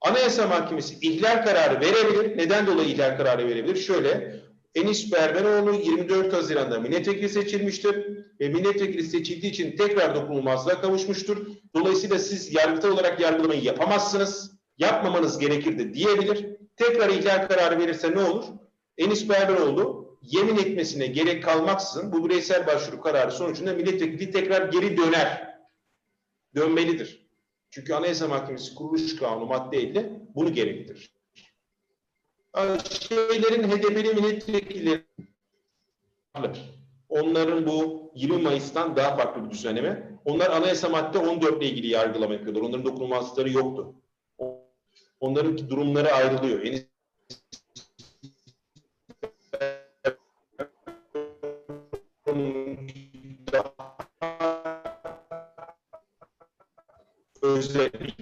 Anayasa 0.00 0.46
Mahkemesi 0.46 0.94
ihlal 1.00 1.44
kararı 1.44 1.80
verebilir. 1.80 2.38
Neden 2.38 2.66
dolayı 2.66 2.88
ihlal 2.88 3.16
kararı 3.16 3.48
verebilir? 3.48 3.76
Şöyle 3.76 4.40
Enis 4.74 5.12
Berberoğlu 5.12 5.74
24 5.74 6.32
Haziran'da 6.32 6.80
milletvekili 6.80 7.28
seçilmiştir 7.28 8.06
ve 8.40 8.48
milletvekili 8.48 9.02
seçildiği 9.02 9.52
için 9.52 9.76
tekrar 9.76 10.14
dokunulmazlığa 10.14 10.80
kavuşmuştur. 10.80 11.46
Dolayısıyla 11.74 12.18
siz 12.18 12.54
yargıtay 12.54 12.90
olarak 12.90 13.20
yargılamayı 13.20 13.62
yapamazsınız. 13.62 14.58
Yapmamanız 14.78 15.38
gerekirdi 15.38 15.94
diyebilir. 15.94 16.46
Tekrar 16.76 17.08
ihlal 17.08 17.48
kararı 17.48 17.78
verirse 17.78 18.10
ne 18.10 18.22
olur? 18.22 18.44
Enis 18.98 19.28
Berberoğlu 19.28 20.18
yemin 20.22 20.56
etmesine 20.56 21.06
gerek 21.06 21.44
kalmaksızın 21.44 22.12
bu 22.12 22.28
bireysel 22.28 22.66
başvuru 22.66 23.00
kararı 23.00 23.32
sonucunda 23.32 23.72
milletvekili 23.72 24.30
tekrar 24.30 24.68
geri 24.68 24.96
döner. 24.96 25.58
Dönmelidir. 26.54 27.17
Çünkü 27.70 27.94
Anayasa 27.94 28.28
Mahkemesi 28.28 28.74
kuruluş 28.74 29.16
kanunu 29.16 29.46
madde 29.46 29.76
50 29.76 30.20
bunu 30.34 30.52
gerektirir. 30.52 31.10
Şeylerin 33.08 33.62
HDP'li 33.62 34.14
milletvekilleri 34.14 35.04
onların 37.08 37.66
bu 37.66 38.10
20 38.14 38.42
Mayıs'tan 38.42 38.96
daha 38.96 39.16
farklı 39.16 39.44
bir 39.44 39.50
düzenleme. 39.50 40.18
Onlar 40.24 40.50
anayasa 40.50 40.88
madde 40.88 41.18
14 41.18 41.62
ile 41.62 41.70
ilgili 41.70 41.86
yargılama 41.86 42.34
yapıyorlar. 42.34 42.60
Onların 42.60 42.84
dokunulmazlıkları 42.84 43.50
yoktu. 43.50 43.94
Onların 45.20 45.58
durumları 45.70 46.12
ayrılıyor. 46.12 46.62
En 46.62 46.80
özellik 57.58 58.18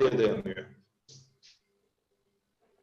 dayanıyor. 0.00 0.66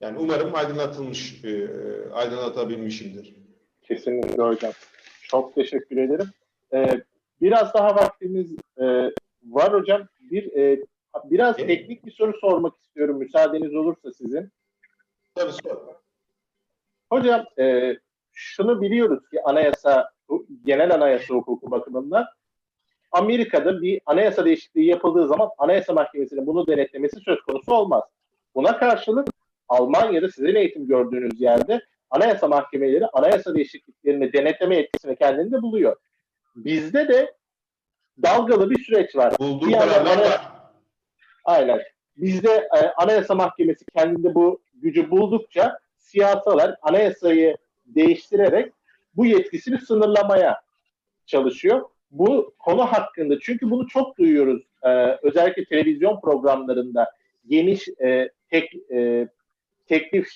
Yani 0.02 0.18
umarım 0.20 0.56
aydınlatılmış, 0.56 1.44
e, 1.46 1.68
aydınlatabilmişimdir. 2.14 3.36
Kesinlikle 3.82 4.44
hocam. 4.44 4.72
Çok 5.22 5.56
teşekkür 5.56 5.98
ederim. 5.98 6.30
Ee, 6.74 7.02
biraz 7.42 7.74
daha 7.74 7.96
vaktimiz 7.96 8.56
e, 8.78 8.86
var 9.44 9.74
hocam. 9.74 10.08
Bir 10.32 10.56
e, 10.56 10.84
biraz 11.24 11.56
Evet. 11.60 11.68
teknik 11.68 12.06
bir 12.06 12.12
soru 12.12 12.38
sormak 12.42 12.78
istiyorum 12.78 13.18
müsaadeniz 13.18 13.76
olursa 13.76 14.12
sizin. 14.14 14.50
Tabii 15.36 15.52
sor. 15.52 15.78
Hocam 17.12 17.46
e, 17.60 17.96
şunu 18.34 18.82
biliyoruz 18.82 19.30
ki 19.30 19.44
anayasa, 19.44 20.12
genel 20.66 20.94
anayasa 20.94 21.34
hukuku 21.34 21.72
bakımından 21.72 22.26
Amerika'da 23.12 23.82
bir 23.82 24.02
anayasa 24.06 24.46
değişikliği 24.46 24.86
yapıldığı 24.86 25.28
zaman 25.28 25.50
anayasa 25.58 25.94
mahkemesinin 25.94 26.48
bunu 26.48 26.68
denetlemesi 26.68 27.20
söz 27.20 27.42
konusu 27.42 27.74
olmaz. 27.74 28.04
Buna 28.56 28.78
karşılık 28.78 29.28
Almanya'da 29.68 30.30
sizin 30.30 30.56
eğitim 30.56 30.88
gördüğünüz 30.88 31.42
yerde 31.42 31.82
anayasa 32.10 32.48
mahkemeleri 32.48 33.08
anayasa 33.08 33.56
değişikliklerini 33.56 34.34
denetleme 34.34 34.76
yetkisini 34.76 35.16
kendinde 35.16 35.62
buluyor. 35.62 35.96
Bizde 36.56 37.08
de 37.08 37.34
dalgalı 38.24 38.70
bir 38.70 38.84
süreç 38.84 39.16
var. 39.16 39.40
Bulduğu 39.40 39.68
Bir 39.68 39.72
yandan 39.72 40.06
anayasa-. 40.06 40.74
Aynen. 41.46 41.82
Bizde 42.18 42.52
e, 42.52 42.80
Anayasa 42.98 43.36
Mahkemesi 43.36 43.86
kendinde 43.96 44.36
bu 44.36 44.62
gücü 44.74 45.12
buldukça 45.12 45.80
siyasalar 45.98 46.76
anayasayı 46.82 47.58
değiştirerek 47.86 48.74
bu 49.16 49.26
yetkisini 49.26 49.78
sınırlamaya 49.78 50.62
çalışıyor. 51.26 51.90
Bu 52.12 52.56
konu 52.60 52.86
hakkında 52.86 53.40
çünkü 53.40 53.70
bunu 53.70 53.88
çok 53.88 54.18
duyuyoruz 54.18 54.64
e, 54.84 54.90
özellikle 55.22 55.66
televizyon 55.66 56.22
programlarında 56.22 57.12
geniş 57.48 57.88
e, 57.88 58.30
tek 58.50 58.92
e, 58.92 59.28
teklif 59.88 60.28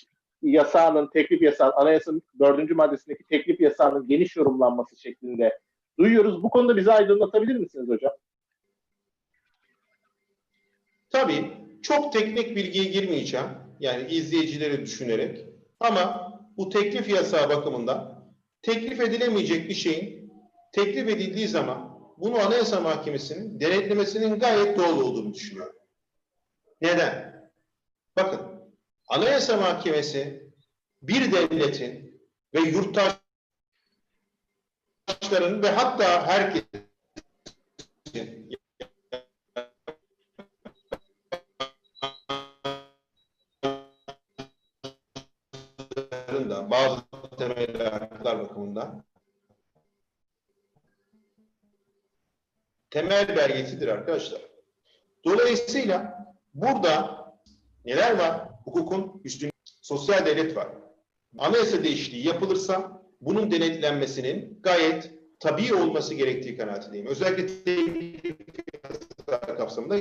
yasağının 0.41 1.09
teklif 1.13 1.41
yasağı 1.41 1.71
anayasanın 1.71 2.21
dördüncü 2.39 2.73
maddesindeki 2.73 3.23
teklif 3.23 3.61
yasağının 3.61 4.07
geniş 4.07 4.35
yorumlanması 4.35 5.01
şeklinde 5.01 5.59
duyuyoruz. 5.99 6.43
Bu 6.43 6.49
konuda 6.49 6.77
bizi 6.77 6.91
aydınlatabilir 6.91 7.55
misiniz 7.55 7.89
hocam? 7.89 8.11
Tabii 11.09 11.51
çok 11.81 12.13
teknik 12.13 12.55
bilgiye 12.55 12.85
girmeyeceğim. 12.85 13.47
Yani 13.79 14.11
izleyicileri 14.11 14.81
düşünerek. 14.81 15.45
Ama 15.79 16.33
bu 16.57 16.69
teklif 16.69 17.09
yasağı 17.09 17.49
bakımından 17.49 18.12
teklif 18.63 18.99
edilemeyecek 18.99 19.69
bir 19.69 19.73
şeyin 19.73 20.33
teklif 20.71 21.09
edildiği 21.09 21.47
zaman 21.47 21.99
bunu 22.17 22.39
Anayasa 22.39 22.79
Mahkemesi'nin 22.79 23.59
denetlemesinin 23.59 24.39
gayet 24.39 24.77
doğal 24.77 25.01
olduğunu 25.01 25.33
düşünüyorum. 25.33 25.75
Neden? 26.81 27.43
Bakın 28.15 28.41
Anayasa 29.07 29.57
Mahkemesi 29.57 30.49
bir 31.01 31.31
devletin 31.31 32.21
ve 32.53 32.59
yurttaş 32.59 33.23
vatandaşların 35.09 35.63
ve 35.63 35.69
hatta 35.69 36.27
herkes 36.27 36.63
haklar 48.75 48.93
bakımından 48.93 49.03
temel 52.89 53.35
belgesidir 53.35 53.87
arkadaşlar. 53.87 54.41
Dolayısıyla 55.25 56.25
burada 56.53 57.23
neler 57.85 58.17
var? 58.17 58.49
Hukukun 58.63 59.21
üstün 59.23 59.51
sosyal 59.81 60.25
devlet 60.25 60.55
var. 60.55 60.67
Anayasa 61.37 61.83
değişikliği 61.83 62.27
yapılırsa 62.27 63.01
bunun 63.21 63.51
denetlenmesinin 63.51 64.59
gayet 64.63 65.11
tabii 65.39 65.73
olması 65.73 66.13
gerektiği 66.13 66.57
kanaatindeyim. 66.57 67.07
Özellikle 67.07 68.33
kapsamında 69.57 69.97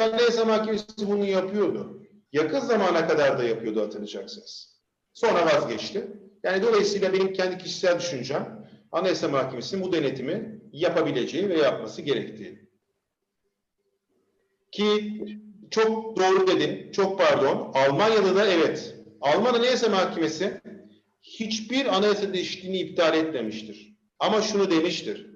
Anayasa 0.00 0.44
Mahkemesi 0.44 0.86
bunu 0.98 1.24
yapıyordu. 1.24 2.02
Yakın 2.32 2.60
zamana 2.60 3.08
kadar 3.08 3.38
da 3.38 3.44
yapıyordu 3.44 3.80
hatırlayacaksınız. 3.80 4.76
Sonra 5.16 5.46
vazgeçti. 5.46 6.25
Yani 6.46 6.62
dolayısıyla 6.62 7.12
benim 7.12 7.32
kendi 7.32 7.58
kişisel 7.58 7.98
düşüncem 7.98 8.68
Anayasa 8.92 9.28
Mahkemesi'nin 9.28 9.82
bu 9.82 9.92
denetimi 9.92 10.60
yapabileceği 10.72 11.48
ve 11.48 11.58
yapması 11.58 12.02
gerektiği. 12.02 12.68
Ki 14.72 15.20
çok 15.70 16.16
doğru 16.16 16.46
dedin, 16.46 16.92
çok 16.92 17.18
pardon. 17.18 17.72
Almanya'da 17.74 18.36
da 18.36 18.46
evet. 18.46 18.94
Alman 19.20 19.54
Anayasa 19.54 19.88
Mahkemesi 19.88 20.60
hiçbir 21.22 21.96
anayasa 21.96 22.34
değişikliğini 22.34 22.78
iptal 22.78 23.16
etmemiştir. 23.16 23.96
Ama 24.18 24.42
şunu 24.42 24.70
demiştir. 24.70 25.26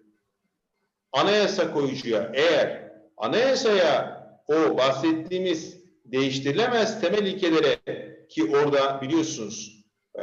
Anayasa 1.12 1.72
koyucuya 1.72 2.32
eğer 2.34 2.92
anayasaya 3.16 4.20
o 4.48 4.78
bahsettiğimiz 4.78 5.76
değiştirilemez 6.04 7.00
temel 7.00 7.26
ilkelere 7.26 7.78
ki 8.28 8.44
orada 8.56 9.02
biliyorsunuz 9.02 9.79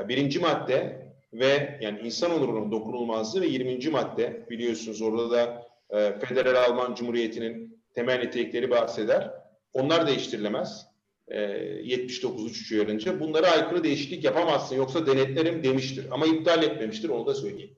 birinci 0.08 0.40
madde 0.40 1.08
ve 1.34 1.80
yani 1.82 2.00
insan 2.00 2.32
onurunun 2.32 2.72
dokunulmazlığı 2.72 3.42
ve 3.42 3.48
20. 3.48 3.90
madde 3.90 4.46
biliyorsunuz 4.50 5.02
orada 5.02 5.32
da 5.32 5.68
e, 5.90 6.20
Federal 6.20 6.64
Alman 6.64 6.96
Cumhuriyeti'nin 6.96 7.82
temel 7.94 8.20
nitelikleri 8.20 8.70
bahseder. 8.70 9.32
Onlar 9.74 10.08
değiştirilemez. 10.08 10.88
E, 11.28 11.40
79 11.40 12.72
uyarınca 12.72 13.20
bunlara 13.20 13.48
aykırı 13.52 13.84
değişiklik 13.84 14.24
yapamazsın 14.24 14.76
yoksa 14.76 15.08
denetlerim 15.08 15.64
demiştir. 15.64 16.06
Ama 16.12 16.26
iptal 16.26 16.64
etmemiştir 16.64 17.10
onu 17.10 17.26
da 17.26 17.36
söyleyeyim. 17.36 17.78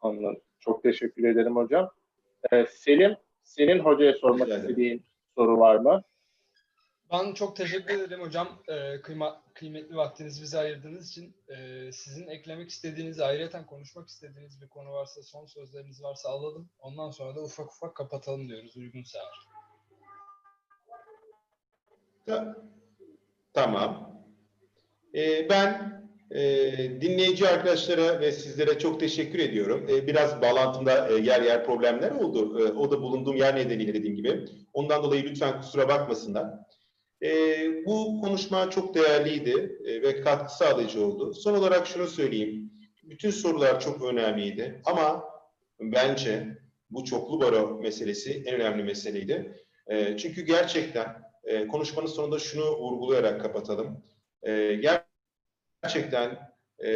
Anladım. 0.00 0.40
Çok 0.60 0.82
teşekkür 0.82 1.24
ederim 1.24 1.56
hocam. 1.56 1.90
Ee, 2.52 2.66
Selim, 2.70 3.16
senin 3.42 3.78
hocaya 3.78 4.12
sormak 4.12 4.48
istediğin 4.48 5.02
soru 5.34 5.58
var 5.58 5.76
mı? 5.76 6.02
Ben 7.12 7.34
çok 7.34 7.56
teşekkür 7.56 7.94
ederim 7.94 8.20
hocam. 8.20 8.48
Ee, 8.68 9.00
kıyma, 9.00 9.42
kıymetli 9.54 9.96
vaktinizi 9.96 10.42
bize 10.42 10.58
ayırdığınız 10.58 11.10
için. 11.10 11.34
Ee, 11.48 11.92
sizin 11.92 12.28
eklemek 12.28 12.70
istediğiniz, 12.70 13.20
ayrıca 13.20 13.66
konuşmak 13.66 14.08
istediğiniz 14.08 14.62
bir 14.62 14.68
konu 14.68 14.92
varsa, 14.92 15.22
son 15.22 15.46
sözleriniz 15.46 16.02
varsa 16.02 16.28
alalım. 16.28 16.68
Ondan 16.80 17.10
sonra 17.10 17.36
da 17.36 17.42
ufak 17.42 17.66
ufak 17.72 17.94
kapatalım 17.94 18.48
diyoruz 18.48 18.76
uygunsa 18.76 19.18
eğer. 19.18 19.46
Ta- 22.26 22.56
Tamam. 23.52 24.22
Ee, 25.14 25.48
ben 25.48 26.02
e, 26.30 26.40
dinleyici 27.00 27.48
arkadaşlara 27.48 28.20
ve 28.20 28.32
sizlere 28.32 28.78
çok 28.78 29.00
teşekkür 29.00 29.38
ediyorum. 29.38 29.86
Ee, 29.90 30.06
biraz 30.06 30.42
bağlantımda 30.42 31.08
e, 31.08 31.12
yer 31.14 31.42
yer 31.42 31.64
problemler 31.64 32.10
oldu. 32.10 32.60
Ee, 32.60 32.72
o 32.72 32.90
da 32.90 33.02
bulunduğum 33.02 33.36
yer 33.36 33.56
nedeniyle 33.56 33.94
dediğim 33.94 34.16
gibi. 34.16 34.44
Ondan 34.72 35.02
dolayı 35.02 35.22
lütfen 35.24 35.60
kusura 35.60 35.88
bakmasınlar. 35.88 36.71
Ee, 37.22 37.84
bu 37.86 38.20
konuşma 38.20 38.70
çok 38.70 38.94
değerliydi 38.94 39.78
e, 39.84 40.02
ve 40.02 40.20
katkı 40.20 40.56
sağlayıcı 40.56 41.06
oldu. 41.06 41.34
Son 41.34 41.54
olarak 41.54 41.86
şunu 41.86 42.06
söyleyeyim. 42.06 42.72
Bütün 43.02 43.30
sorular 43.30 43.80
çok 43.80 44.02
önemliydi 44.02 44.82
ama 44.84 45.24
bence 45.80 46.58
bu 46.90 47.04
çoklu 47.04 47.40
baro 47.40 47.78
meselesi 47.82 48.42
en 48.46 48.54
önemli 48.54 48.82
meseleydi. 48.82 49.64
E, 49.86 50.16
çünkü 50.16 50.42
gerçekten 50.42 51.22
e, 51.44 51.66
konuşmanın 51.66 52.06
sonunda 52.06 52.38
şunu 52.38 52.76
vurgulayarak 52.76 53.40
kapatalım. 53.40 54.04
E, 54.42 54.80
gerçekten 55.82 56.38
e, 56.84 56.94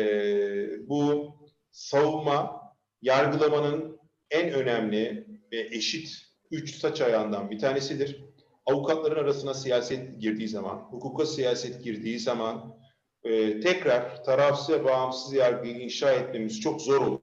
bu 0.88 1.34
savunma, 1.70 2.62
yargılamanın 3.02 4.00
en 4.30 4.50
önemli 4.50 5.26
ve 5.52 5.60
eşit 5.60 6.08
üç 6.50 6.76
saç 6.76 7.00
ayağından 7.00 7.50
bir 7.50 7.58
tanesidir. 7.58 8.25
Avukatların 8.66 9.16
arasına 9.16 9.54
siyaset 9.54 10.20
girdiği 10.20 10.48
zaman, 10.48 10.76
hukuka 10.76 11.26
siyaset 11.26 11.84
girdiği 11.84 12.18
zaman 12.18 12.76
e, 13.24 13.60
tekrar 13.60 14.24
tarafsız 14.24 14.70
ve 14.70 14.84
bağımsız 14.84 15.32
yargıyı 15.32 15.78
inşa 15.78 16.12
etmemiz 16.12 16.60
çok 16.60 16.82
zor 16.82 17.00
olur. 17.00 17.20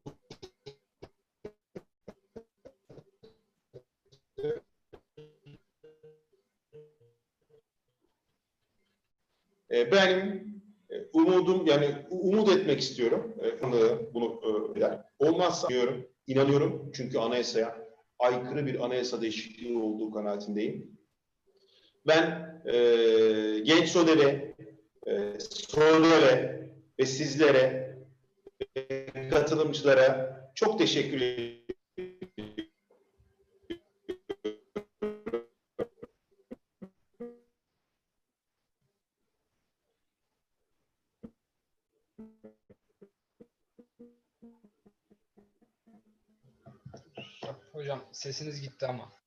E, 9.71 9.91
benim 9.91 10.53
e, 10.89 10.95
umudum 11.13 11.67
yani 11.67 11.95
umut 12.09 12.49
etmek 12.49 12.79
istiyorum. 12.79 13.35
E, 13.43 13.61
bunu 14.13 14.41
e. 14.77 15.03
Olmazsa 15.19 15.69
diyorum, 15.69 16.07
inanıyorum 16.27 16.91
çünkü 16.93 17.17
anayasaya 17.17 17.87
aykırı 18.19 18.65
bir 18.65 18.85
anayasa 18.85 19.21
değişikliği 19.21 19.77
olduğu 19.77 20.11
kanaatindeyim. 20.11 21.02
Ben 22.07 22.53
e, 22.65 22.73
genç 23.63 23.89
Sodele, 23.89 24.55
e, 25.07 25.39
Sodele 25.39 26.69
ve 26.99 27.05
sizlere 27.05 27.97
e, 28.75 29.29
katılımcılara 29.29 30.51
çok 30.55 30.79
teşekkür 30.79 31.21
ederim. 31.21 31.63
Hocam 47.73 48.03
sesiniz 48.11 48.61
gitti 48.61 48.87
ama. 48.87 49.22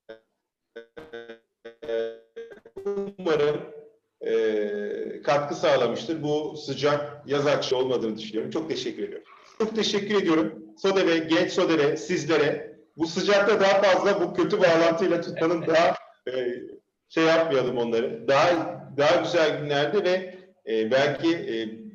Katkı 5.46 5.54
sağlamıştır. 5.54 6.22
Bu 6.22 6.56
sıcak 6.56 7.22
yaz 7.26 7.46
akışı 7.46 7.76
olmadığını 7.76 8.18
düşünüyorum. 8.18 8.50
Çok 8.50 8.70
teşekkür 8.70 9.02
ediyorum. 9.02 9.26
Çok 9.58 9.76
teşekkür 9.76 10.14
ediyorum. 10.22 10.62
Sodere, 10.76 11.18
genç 11.18 11.50
Sodere, 11.52 11.96
sizlere. 11.96 12.76
Bu 12.96 13.06
sıcakta 13.06 13.60
daha 13.60 13.82
fazla 13.82 14.20
bu 14.20 14.34
kötü 14.34 14.58
bağlantıyla 14.60 15.20
tutmanın 15.20 15.66
daha 15.66 15.94
e, 16.28 16.62
şey 17.08 17.24
yapmayalım 17.24 17.78
onları. 17.78 18.28
Daha 18.28 18.50
daha 18.96 19.22
güzel 19.22 19.60
günlerde 19.60 20.04
ve 20.04 20.34
e, 20.72 20.90
belki 20.90 21.34
e, 21.36 21.54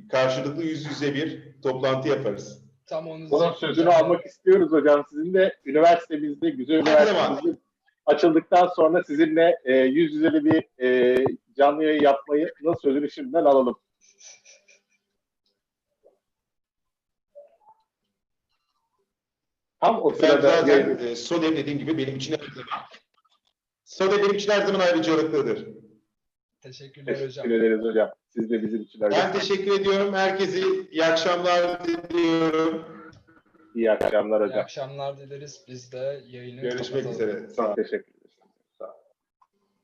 karşılıklı 0.10 0.64
yüz 0.64 0.86
yüze 0.86 1.14
bir 1.14 1.42
toplantı 1.64 2.10
yaparız. 2.10 2.62
Tam 2.86 3.08
onu 3.08 3.32
Bunun 3.32 3.42
diyecektim 3.42 3.68
sözünü 3.68 3.86
hocam. 3.86 4.04
almak 4.06 4.26
istiyoruz 4.26 4.72
hocam. 4.72 5.06
Sizin 5.10 5.34
de 5.34 5.56
üniversitemizde, 5.66 6.50
güzel 6.50 6.76
üniversitemizde 6.76 7.58
açıldıktan 8.06 8.68
sonra 8.76 9.04
sizinle 9.04 9.58
e, 9.66 9.78
yüz 9.78 10.14
yüze 10.14 10.34
de 10.34 10.46
bir 10.46 10.84
e, 10.86 11.18
canlı 11.58 11.84
yayın 11.84 12.02
yapmayı 12.04 12.54
nasıl 12.62 12.82
sözünü 12.82 13.12
şimdiden 13.12 13.46
alalım. 13.46 13.80
Tam 19.80 20.02
o 20.02 20.12
Ben 20.12 20.16
sırada 20.18 20.42
zaten 20.42 20.98
e, 20.98 21.16
Sode 21.16 21.58
dediğim 21.58 21.80
gibi 21.80 21.98
benim 21.98 22.16
için 22.16 22.34
her 22.34 22.40
zaman 22.54 22.82
Sode 23.86 24.18
benim 24.24 24.34
için 24.36 24.52
her 24.52 24.62
zaman 24.66 24.80
ayrıcalıklıdır. 24.80 25.68
Teşekkürler 26.62 27.14
hocam. 27.14 27.28
teşekkür 27.28 27.52
ederiz 27.52 27.86
hocam. 27.86 28.10
Siz 28.30 28.50
de 28.50 28.64
bizim 28.64 28.82
için. 28.82 29.02
Ben 29.02 29.34
teşekkür 29.34 29.80
ediyorum. 29.80 30.14
Herkese 30.14 30.60
iyi 30.92 31.06
akşamlar 31.06 31.84
diliyorum. 31.86 32.86
İyi 33.76 33.92
akşamlar 33.92 34.42
İyi 34.42 34.46
hocam. 34.48 34.60
akşamlar 34.60 35.18
dileriz. 35.18 35.66
Biz 35.68 35.92
de 35.92 36.22
yayını 36.28 36.62
Görüşmek 36.62 37.04
kapatalım. 37.04 37.12
üzere. 37.30 37.50
Sağ 37.50 37.66
olun. 37.68 37.76
teşekkür 37.76 38.14